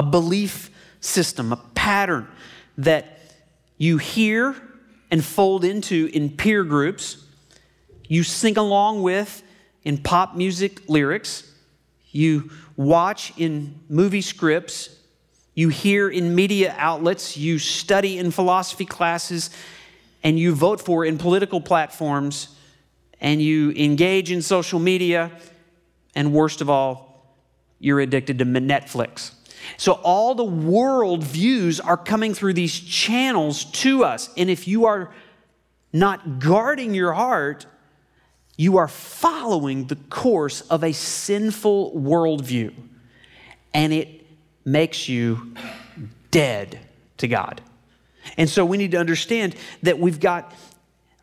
a 0.00 0.02
belief 0.02 0.70
system, 1.00 1.52
a 1.52 1.56
pattern 1.74 2.26
that 2.78 3.18
you 3.76 3.98
hear 3.98 4.56
and 5.10 5.22
fold 5.22 5.62
into 5.62 6.08
in 6.14 6.30
peer 6.30 6.64
groups, 6.64 7.22
you 8.08 8.22
sing 8.22 8.56
along 8.56 9.02
with 9.02 9.42
in 9.84 9.98
pop 9.98 10.34
music 10.34 10.88
lyrics, 10.88 11.52
you 12.12 12.50
watch 12.76 13.34
in 13.36 13.78
movie 13.90 14.22
scripts, 14.22 14.88
you 15.54 15.68
hear 15.68 16.08
in 16.08 16.34
media 16.34 16.74
outlets, 16.78 17.36
you 17.36 17.58
study 17.58 18.16
in 18.16 18.30
philosophy 18.30 18.86
classes, 18.86 19.50
and 20.22 20.38
you 20.38 20.54
vote 20.54 20.80
for 20.80 21.04
in 21.04 21.18
political 21.18 21.60
platforms, 21.60 22.56
and 23.20 23.42
you 23.42 23.70
engage 23.72 24.30
in 24.30 24.40
social 24.40 24.78
media, 24.78 25.30
and 26.14 26.32
worst 26.32 26.62
of 26.62 26.70
all, 26.70 27.36
you're 27.78 28.00
addicted 28.00 28.38
to 28.38 28.46
Netflix. 28.46 29.32
So, 29.76 29.92
all 29.92 30.34
the 30.34 30.44
world 30.44 31.22
views 31.24 31.80
are 31.80 31.96
coming 31.96 32.34
through 32.34 32.54
these 32.54 32.78
channels 32.78 33.64
to 33.64 34.04
us. 34.04 34.30
And 34.36 34.50
if 34.50 34.66
you 34.66 34.86
are 34.86 35.12
not 35.92 36.38
guarding 36.38 36.94
your 36.94 37.12
heart, 37.12 37.66
you 38.56 38.76
are 38.76 38.88
following 38.88 39.86
the 39.86 39.96
course 39.96 40.60
of 40.62 40.84
a 40.84 40.92
sinful 40.92 41.92
worldview, 41.92 42.74
and 43.72 43.92
it 43.92 44.26
makes 44.64 45.08
you 45.08 45.54
dead 46.30 46.78
to 47.18 47.28
God. 47.28 47.60
And 48.36 48.48
so 48.48 48.64
we 48.64 48.76
need 48.76 48.90
to 48.92 48.98
understand 48.98 49.56
that 49.82 49.98
we've 49.98 50.20
got 50.20 50.52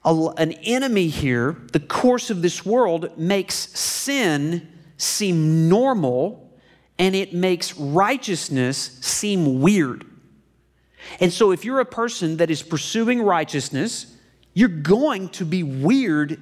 a, 0.04 0.34
an 0.38 0.54
enemy 0.54 1.08
here. 1.08 1.58
The 1.74 1.80
course 1.80 2.30
of 2.30 2.42
this 2.42 2.66
world 2.66 3.18
makes 3.18 3.56
sin 3.56 4.68
seem 4.98 5.70
normal, 5.70 6.47
and 7.00 7.16
it 7.16 7.34
makes 7.34 7.78
righteousness 7.78 8.98
seem 9.02 9.62
weird. 9.62 10.06
And 11.20 11.32
so, 11.32 11.52
if 11.52 11.64
you're 11.64 11.80
a 11.80 11.86
person 11.86 12.38
that 12.38 12.50
is 12.50 12.62
pursuing 12.62 13.22
righteousness, 13.22 14.18
you're 14.54 14.70
going 14.70 15.30
to 15.30 15.46
be 15.46 15.64
weird 15.64 16.42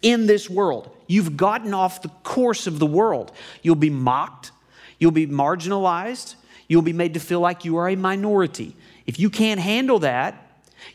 in 0.00 0.26
this 0.26 0.48
world. 0.48 0.94
You've 1.06 1.36
gotten 1.36 1.74
off 1.74 2.02
the 2.02 2.08
course 2.08 2.66
of 2.66 2.78
the 2.78 2.86
world. 2.86 3.32
You'll 3.62 3.74
be 3.74 3.90
mocked, 3.90 4.52
you'll 4.98 5.10
be 5.10 5.26
marginalized, 5.26 6.36
you'll 6.68 6.82
be 6.82 6.92
made 6.92 7.14
to 7.14 7.20
feel 7.20 7.40
like 7.40 7.64
you 7.64 7.76
are 7.76 7.88
a 7.88 7.96
minority. 7.96 8.76
If 9.06 9.18
you 9.18 9.30
can't 9.30 9.60
handle 9.60 9.98
that, 10.00 10.44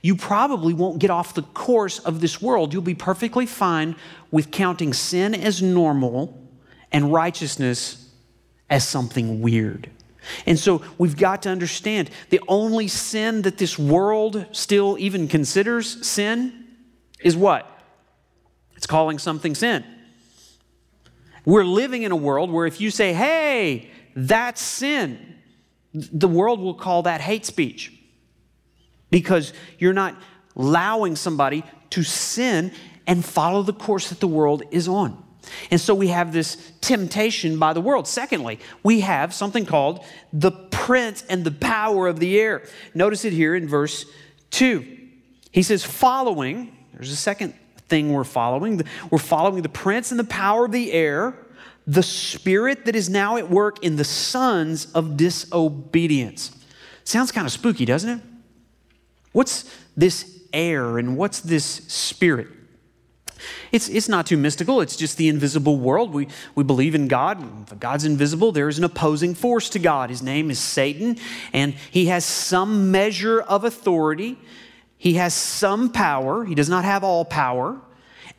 you 0.02 0.16
probably 0.16 0.74
won't 0.74 1.00
get 1.00 1.10
off 1.10 1.34
the 1.34 1.42
course 1.42 2.00
of 2.00 2.22
this 2.22 2.42
world. 2.42 2.74
You'll 2.74 2.82
be 2.82 2.96
perfectly 2.96 3.46
fine 3.46 3.96
with 4.32 4.52
counting 4.52 4.94
sin 4.94 5.36
as 5.36 5.62
normal 5.62 6.40
and 6.92 7.12
righteousness 7.12 8.03
as 8.74 8.88
something 8.88 9.40
weird. 9.40 9.88
And 10.48 10.58
so 10.58 10.82
we've 10.98 11.16
got 11.16 11.44
to 11.44 11.50
understand 11.50 12.10
the 12.32 12.42
only 12.48 12.88
sin 12.88 13.44
that 13.44 13.60
this 13.60 13.78
world 13.78 14.48
still 14.52 14.98
even 14.98 15.28
considers 15.28 16.08
sin 16.08 16.66
is 17.24 17.38
what? 17.38 17.70
It's 18.76 18.88
calling 18.88 19.20
something 19.20 19.54
sin. 19.54 19.86
We're 21.46 21.66
living 21.66 22.02
in 22.02 22.12
a 22.12 22.16
world 22.16 22.52
where 22.52 22.66
if 22.66 22.82
you 22.82 22.90
say, 22.90 23.14
hey, 23.14 23.92
that's 24.16 24.60
sin, 24.60 25.36
the 25.94 26.28
world 26.28 26.60
will 26.60 26.74
call 26.74 27.04
that 27.04 27.22
hate 27.22 27.46
speech 27.46 27.94
because 29.12 29.54
you're 29.78 29.94
not 29.94 30.20
allowing 30.56 31.16
somebody 31.16 31.64
to 31.92 32.02
sin 32.02 32.72
and 33.06 33.24
follow 33.24 33.62
the 33.62 33.74
course 33.74 34.10
that 34.10 34.20
the 34.20 34.28
world 34.28 34.64
is 34.72 34.88
on. 34.88 35.23
And 35.72 35.80
so 35.80 35.94
we 35.96 36.08
have 36.10 36.34
this 36.34 36.72
temptation 36.82 37.60
by 37.60 37.74
the 37.74 37.82
world. 37.82 38.08
Secondly, 38.08 38.60
we 38.84 39.02
have 39.02 39.34
something 39.34 39.66
called 39.66 40.04
the 40.32 40.52
prince 40.52 41.24
and 41.30 41.44
the 41.44 41.52
power 41.52 42.08
of 42.08 42.20
the 42.20 42.40
air. 42.40 42.64
Notice 42.94 43.26
it 43.26 43.34
here 43.34 43.56
in 43.56 43.68
verse 43.68 44.06
2. 44.52 45.00
He 45.52 45.64
says, 45.64 45.84
following, 45.84 46.76
there's 46.94 47.12
a 47.12 47.16
second 47.16 47.54
thing 47.88 48.12
we're 48.12 48.24
following. 48.24 48.82
We're 49.12 49.20
following 49.20 49.62
the 49.62 49.70
prince 49.70 50.12
and 50.12 50.20
the 50.20 50.26
power 50.26 50.66
of 50.66 50.72
the 50.72 50.92
air, 50.92 51.36
the 51.86 52.04
spirit 52.04 52.86
that 52.86 52.96
is 52.96 53.10
now 53.10 53.38
at 53.38 53.50
work 53.50 53.84
in 53.84 53.98
the 53.98 54.04
sons 54.04 54.92
of 54.94 55.18
disobedience. 55.18 56.58
Sounds 57.04 57.32
kind 57.32 57.46
of 57.46 57.52
spooky, 57.52 57.86
doesn't 57.86 58.10
it? 58.10 58.22
What's 59.32 59.70
this 59.96 60.42
air 60.54 60.98
and 60.98 61.18
what's 61.18 61.40
this 61.42 61.66
spirit? 61.66 62.48
It's, 63.72 63.90
it's 63.90 64.10
not 64.10 64.26
too 64.26 64.38
mystical. 64.38 64.82
It's 64.82 64.96
just 64.96 65.18
the 65.18 65.28
invisible 65.28 65.78
world. 65.78 66.14
We, 66.14 66.28
we 66.56 66.64
believe 66.64 66.96
in 66.96 67.08
God. 67.08 67.44
If 67.72 67.80
God's 67.80 68.06
invisible, 68.06 68.52
there 68.52 68.68
is 68.68 68.78
an 68.78 68.84
opposing 68.84 69.36
force 69.36 69.70
to 69.70 69.80
God. 69.80 70.10
His 70.10 70.22
name 70.22 70.52
is 70.52 70.60
Satan, 70.60 71.18
and 71.52 71.74
he 71.92 72.08
has 72.08 72.26
some 72.26 72.92
measure 72.92 73.42
of 73.42 73.64
authority. 73.64 74.38
He 74.98 75.16
has 75.16 75.34
some 75.34 75.92
power, 75.92 76.46
he 76.46 76.56
does 76.56 76.70
not 76.70 76.86
have 76.86 77.04
all 77.04 77.26
power, 77.26 77.82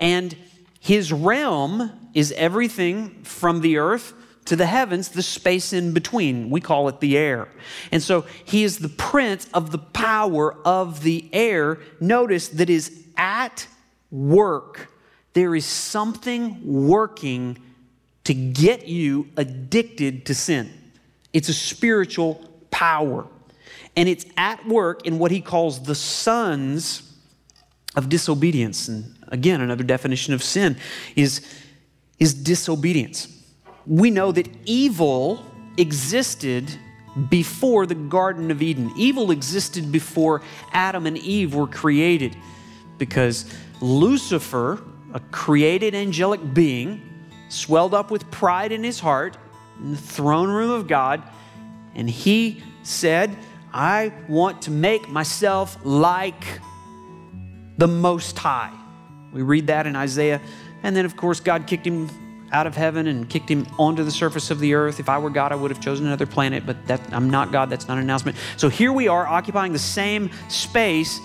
and 0.00 0.34
his 0.80 1.12
realm 1.12 1.92
is 2.14 2.32
everything 2.32 3.22
from 3.22 3.60
the 3.60 3.76
earth 3.76 4.14
to 4.46 4.56
the 4.56 4.66
heavens 4.66 5.10
the 5.10 5.22
space 5.22 5.72
in 5.72 5.92
between. 5.92 6.50
We 6.50 6.60
call 6.60 6.88
it 6.88 7.00
the 7.00 7.16
air. 7.16 7.48
And 7.90 8.02
so 8.02 8.26
he 8.44 8.64
is 8.64 8.78
the 8.78 8.88
prince 8.88 9.48
of 9.54 9.70
the 9.70 9.78
power 9.78 10.56
of 10.64 11.02
the 11.02 11.28
air. 11.32 11.78
Notice 12.00 12.48
that 12.48 12.70
is 12.70 13.04
at 13.16 13.66
work. 14.10 14.90
There 15.34 15.54
is 15.54 15.66
something 15.66 16.60
working 16.64 17.58
to 18.24 18.34
get 18.34 18.88
you 18.88 19.28
addicted 19.36 20.26
to 20.26 20.34
sin. 20.34 20.72
It's 21.32 21.48
a 21.48 21.54
spiritual 21.54 22.36
power. 22.70 23.26
And 23.96 24.08
it's 24.08 24.24
at 24.36 24.66
work 24.66 25.06
in 25.06 25.18
what 25.18 25.30
he 25.30 25.40
calls 25.40 25.82
the 25.82 25.94
sons 25.94 27.14
of 27.94 28.08
disobedience. 28.08 28.88
And 28.88 29.14
again, 29.28 29.60
another 29.60 29.84
definition 29.84 30.34
of 30.34 30.42
sin 30.42 30.76
is, 31.14 31.46
is 32.18 32.34
disobedience 32.34 33.34
we 33.86 34.10
know 34.10 34.32
that 34.32 34.48
evil 34.64 35.44
existed 35.76 36.70
before 37.28 37.86
the 37.86 37.94
Garden 37.94 38.50
of 38.50 38.62
Eden. 38.62 38.92
Evil 38.96 39.30
existed 39.30 39.92
before 39.92 40.42
Adam 40.72 41.06
and 41.06 41.18
Eve 41.18 41.54
were 41.54 41.66
created 41.66 42.36
because 42.98 43.52
Lucifer, 43.80 44.82
a 45.14 45.20
created 45.30 45.94
angelic 45.94 46.52
being, 46.52 47.00
swelled 47.48 47.94
up 47.94 48.10
with 48.10 48.30
pride 48.30 48.72
in 48.72 48.84
his 48.84 49.00
heart 49.00 49.38
in 49.80 49.92
the 49.92 49.96
throne 49.96 50.50
room 50.50 50.70
of 50.70 50.86
God, 50.86 51.22
and 51.94 52.10
he 52.10 52.62
said, 52.82 53.34
I 53.72 54.12
want 54.28 54.62
to 54.62 54.70
make 54.70 55.08
myself 55.08 55.78
like 55.84 56.44
the 57.78 57.88
Most 57.88 58.38
High. 58.38 58.72
We 59.32 59.42
read 59.42 59.68
that 59.68 59.86
in 59.86 59.96
Isaiah. 59.96 60.40
And 60.82 60.94
then, 60.94 61.04
of 61.04 61.16
course, 61.16 61.40
God 61.40 61.66
kicked 61.66 61.86
him 61.86 62.08
out 62.52 62.68
of 62.68 62.76
heaven 62.76 63.08
and 63.08 63.28
kicked 63.28 63.48
him 63.48 63.66
onto 63.78 64.04
the 64.04 64.12
surface 64.12 64.50
of 64.50 64.60
the 64.60 64.74
earth. 64.74 65.00
If 65.00 65.08
I 65.08 65.18
were 65.18 65.30
God, 65.30 65.50
I 65.50 65.56
would 65.56 65.72
have 65.72 65.80
chosen 65.80 66.06
another 66.06 66.26
planet, 66.26 66.64
but 66.64 66.86
that, 66.86 67.00
I'm 67.12 67.30
not 67.30 67.50
God. 67.50 67.68
That's 67.68 67.88
not 67.88 67.96
an 67.96 68.04
announcement. 68.04 68.36
So 68.56 68.68
here 68.68 68.92
we 68.92 69.08
are 69.08 69.26
occupying 69.26 69.72
the 69.72 69.78
same 69.78 70.30
space 70.48 71.18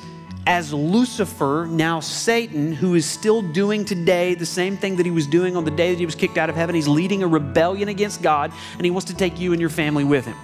as 0.48 0.74
Lucifer, 0.74 1.68
now 1.70 2.00
Satan, 2.00 2.72
who 2.72 2.96
is 2.96 3.06
still 3.06 3.42
doing 3.42 3.86
today 3.86 4.36
the 4.36 4.46
same 4.46 4.78
thing 4.78 4.96
that 4.96 5.06
he 5.06 5.12
was 5.12 5.28
doing 5.28 5.56
on 5.56 5.66
the 5.66 5.72
day 5.72 5.92
that 5.92 6.00
he 6.00 6.06
was 6.06 6.16
kicked 6.16 6.38
out 6.38 6.50
of 6.50 6.56
heaven. 6.56 6.76
He's 6.76 6.88
leading 6.88 7.24
a 7.24 7.28
rebellion 7.28 7.90
against 7.90 8.22
God, 8.22 8.52
and 8.74 8.84
he 8.84 8.92
wants 8.92 9.08
to 9.08 9.16
take 9.16 9.40
you 9.40 9.52
and 9.52 9.62
your 9.62 9.70
family 9.70 10.04
with 10.04 10.26
him. 10.26 10.38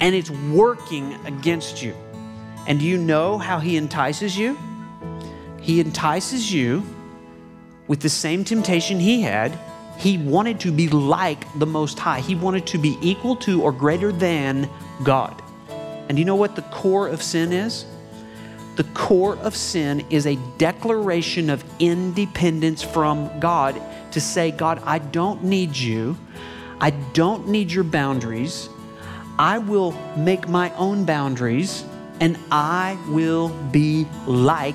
And 0.00 0.14
it's 0.14 0.30
working 0.30 1.14
against 1.26 1.82
you. 1.82 1.94
And 2.66 2.78
do 2.78 2.84
you 2.84 2.98
know 2.98 3.38
how 3.38 3.60
he 3.60 3.76
entices 3.76 4.36
you? 4.36 4.58
He 5.60 5.80
entices 5.80 6.52
you 6.52 6.82
with 7.86 8.00
the 8.00 8.08
same 8.08 8.44
temptation 8.44 8.98
he 8.98 9.22
had 9.22 9.58
he 9.96 10.18
wanted 10.18 10.60
to 10.60 10.72
be 10.72 10.88
like 10.88 11.46
the 11.58 11.66
Most 11.66 11.98
High. 11.98 12.20
He 12.20 12.34
wanted 12.34 12.66
to 12.68 12.78
be 12.78 12.98
equal 13.00 13.36
to 13.36 13.62
or 13.62 13.72
greater 13.72 14.12
than 14.12 14.68
God. 15.02 15.40
And 15.68 16.10
do 16.10 16.16
you 16.16 16.24
know 16.24 16.34
what 16.34 16.56
the 16.56 16.62
core 16.62 17.08
of 17.08 17.22
sin 17.22 17.52
is? 17.52 17.86
The 18.76 18.84
core 18.84 19.36
of 19.38 19.54
sin 19.54 20.04
is 20.10 20.26
a 20.26 20.36
declaration 20.58 21.48
of 21.48 21.64
independence 21.78 22.82
from 22.82 23.30
God 23.38 23.80
to 24.12 24.20
say, 24.20 24.50
God, 24.50 24.82
I 24.84 24.98
don't 24.98 25.44
need 25.44 25.76
you. 25.76 26.16
I 26.80 26.90
don't 26.90 27.48
need 27.48 27.70
your 27.70 27.84
boundaries. 27.84 28.68
I 29.38 29.58
will 29.58 29.92
make 30.16 30.48
my 30.48 30.74
own 30.74 31.04
boundaries 31.04 31.84
and 32.20 32.38
I 32.50 32.98
will 33.08 33.48
be 33.70 34.06
like 34.26 34.74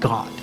God. 0.00 0.37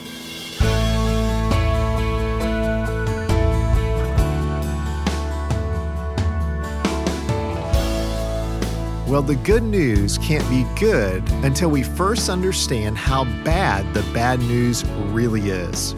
Well, 9.15 9.23
the 9.23 9.35
good 9.35 9.63
news 9.63 10.17
can't 10.17 10.43
be 10.49 10.65
good 10.77 11.23
until 11.45 11.69
we 11.69 11.83
first 11.83 12.27
understand 12.27 12.97
how 12.97 13.23
bad 13.45 13.93
the 13.93 14.01
bad 14.13 14.41
news 14.41 14.83
really 15.13 15.51
is. 15.51 15.95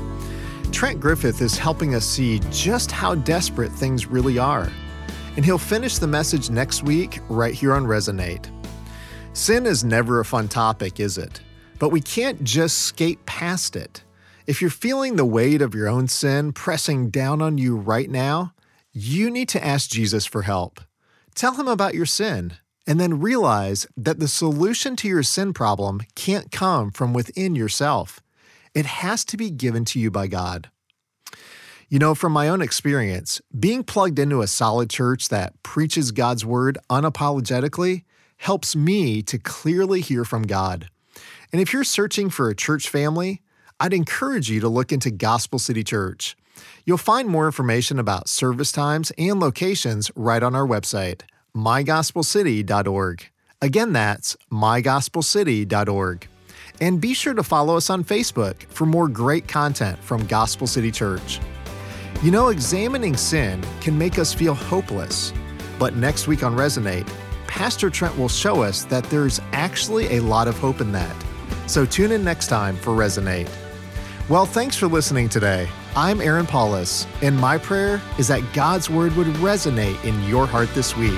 Trent 0.71 0.99
Griffith 0.99 1.41
is 1.41 1.57
helping 1.57 1.95
us 1.95 2.05
see 2.05 2.39
just 2.51 2.91
how 2.91 3.15
desperate 3.15 3.71
things 3.71 4.05
really 4.05 4.37
are. 4.37 4.71
And 5.35 5.43
he'll 5.43 5.57
finish 5.57 5.97
the 5.97 6.05
message 6.05 6.51
next 6.51 6.83
week 6.83 7.19
right 7.27 7.55
here 7.55 7.73
on 7.73 7.85
Resonate. 7.85 8.51
Sin 9.33 9.65
is 9.65 9.83
never 9.83 10.19
a 10.19 10.23
fun 10.23 10.47
topic, 10.47 10.99
is 10.99 11.17
it? 11.17 11.41
But 11.79 11.89
we 11.89 12.01
can't 12.01 12.43
just 12.43 12.77
skate 12.83 13.25
past 13.25 13.75
it. 13.75 14.03
If 14.45 14.61
you're 14.61 14.69
feeling 14.69 15.15
the 15.15 15.25
weight 15.25 15.63
of 15.63 15.73
your 15.73 15.87
own 15.87 16.07
sin 16.07 16.53
pressing 16.53 17.09
down 17.09 17.41
on 17.41 17.57
you 17.57 17.77
right 17.77 18.11
now, 18.11 18.53
you 18.93 19.31
need 19.31 19.49
to 19.49 19.65
ask 19.65 19.89
Jesus 19.89 20.27
for 20.27 20.43
help. 20.43 20.81
Tell 21.33 21.55
him 21.55 21.67
about 21.67 21.95
your 21.95 22.05
sin 22.05 22.53
and 22.87 22.99
then 22.99 23.19
realize 23.19 23.85
that 23.97 24.19
the 24.19 24.29
solution 24.29 24.95
to 24.95 25.07
your 25.07 25.21
sin 25.21 25.53
problem 25.53 26.01
can't 26.15 26.51
come 26.51 26.89
from 26.89 27.13
within 27.13 27.53
yourself. 27.53 28.21
It 28.73 28.85
has 28.85 29.25
to 29.25 29.37
be 29.37 29.51
given 29.51 29.83
to 29.85 29.99
you 29.99 30.09
by 30.09 30.27
God. 30.27 30.69
You 31.89 31.99
know, 31.99 32.15
from 32.15 32.31
my 32.31 32.49
own 32.49 32.61
experience, 32.61 33.41
being 33.57 33.83
plugged 33.83 34.19
into 34.19 34.41
a 34.41 34.47
solid 34.47 34.89
church 34.89 35.29
that 35.29 35.61
preaches 35.63 36.11
God's 36.11 36.45
word 36.45 36.77
unapologetically 36.89 38.03
helps 38.37 38.75
me 38.75 39.21
to 39.23 39.37
clearly 39.37 40.01
hear 40.01 40.23
from 40.23 40.43
God. 40.43 40.89
And 41.51 41.61
if 41.61 41.73
you're 41.73 41.83
searching 41.83 42.29
for 42.29 42.49
a 42.49 42.55
church 42.55 42.89
family, 42.89 43.41
I'd 43.79 43.93
encourage 43.93 44.49
you 44.49 44.59
to 44.59 44.69
look 44.69 44.91
into 44.91 45.11
Gospel 45.11 45.59
City 45.59 45.83
Church. 45.83 46.35
You'll 46.85 46.97
find 46.97 47.27
more 47.29 47.45
information 47.45 47.99
about 47.99 48.29
service 48.29 48.71
times 48.71 49.11
and 49.17 49.39
locations 49.39 50.11
right 50.15 50.41
on 50.41 50.55
our 50.55 50.67
website 50.67 51.21
mygospelcity.org. 51.57 53.29
Again, 53.61 53.93
that's 53.93 54.37
mygospelcity.org. 54.51 56.27
And 56.79 57.01
be 57.01 57.13
sure 57.13 57.33
to 57.33 57.43
follow 57.43 57.75
us 57.75 57.89
on 57.89 58.03
Facebook 58.03 58.63
for 58.65 58.85
more 58.85 59.07
great 59.07 59.47
content 59.47 59.97
from 60.03 60.27
Gospel 60.27 60.67
City 60.67 60.91
Church. 60.91 61.39
You 62.21 62.31
know, 62.31 62.49
examining 62.49 63.17
sin 63.17 63.63
can 63.81 63.97
make 63.97 64.19
us 64.19 64.33
feel 64.33 64.53
hopeless, 64.53 65.33
but 65.79 65.95
next 65.95 66.27
week 66.27 66.43
on 66.43 66.55
Resonate, 66.55 67.07
Pastor 67.47 67.89
Trent 67.89 68.17
will 68.17 68.29
show 68.29 68.61
us 68.61 68.83
that 68.85 69.03
there's 69.05 69.41
actually 69.53 70.17
a 70.17 70.21
lot 70.21 70.47
of 70.47 70.57
hope 70.57 70.81
in 70.81 70.91
that. 70.91 71.15
So 71.65 71.85
tune 71.85 72.11
in 72.11 72.23
next 72.23 72.47
time 72.47 72.75
for 72.75 72.91
Resonate. 72.91 73.49
Well, 74.29 74.45
thanks 74.45 74.75
for 74.75 74.87
listening 74.87 75.29
today. 75.29 75.67
I'm 75.97 76.21
Aaron 76.21 76.45
Paulus, 76.45 77.07
and 77.23 77.35
my 77.35 77.57
prayer 77.57 77.99
is 78.19 78.27
that 78.27 78.43
God's 78.53 78.87
Word 78.87 79.15
would 79.15 79.25
resonate 79.37 80.05
in 80.05 80.23
your 80.25 80.45
heart 80.45 80.71
this 80.75 80.95
week. 80.95 81.17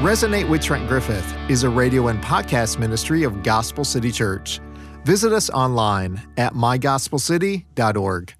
Resonate 0.00 0.48
with 0.48 0.62
Trent 0.62 0.86
Griffith 0.86 1.36
is 1.50 1.64
a 1.64 1.68
radio 1.68 2.06
and 2.06 2.22
podcast 2.22 2.78
ministry 2.78 3.24
of 3.24 3.42
Gospel 3.42 3.84
City 3.84 4.12
Church. 4.12 4.60
Visit 5.04 5.32
us 5.32 5.50
online 5.50 6.22
at 6.36 6.54
mygospelcity.org. 6.54 8.35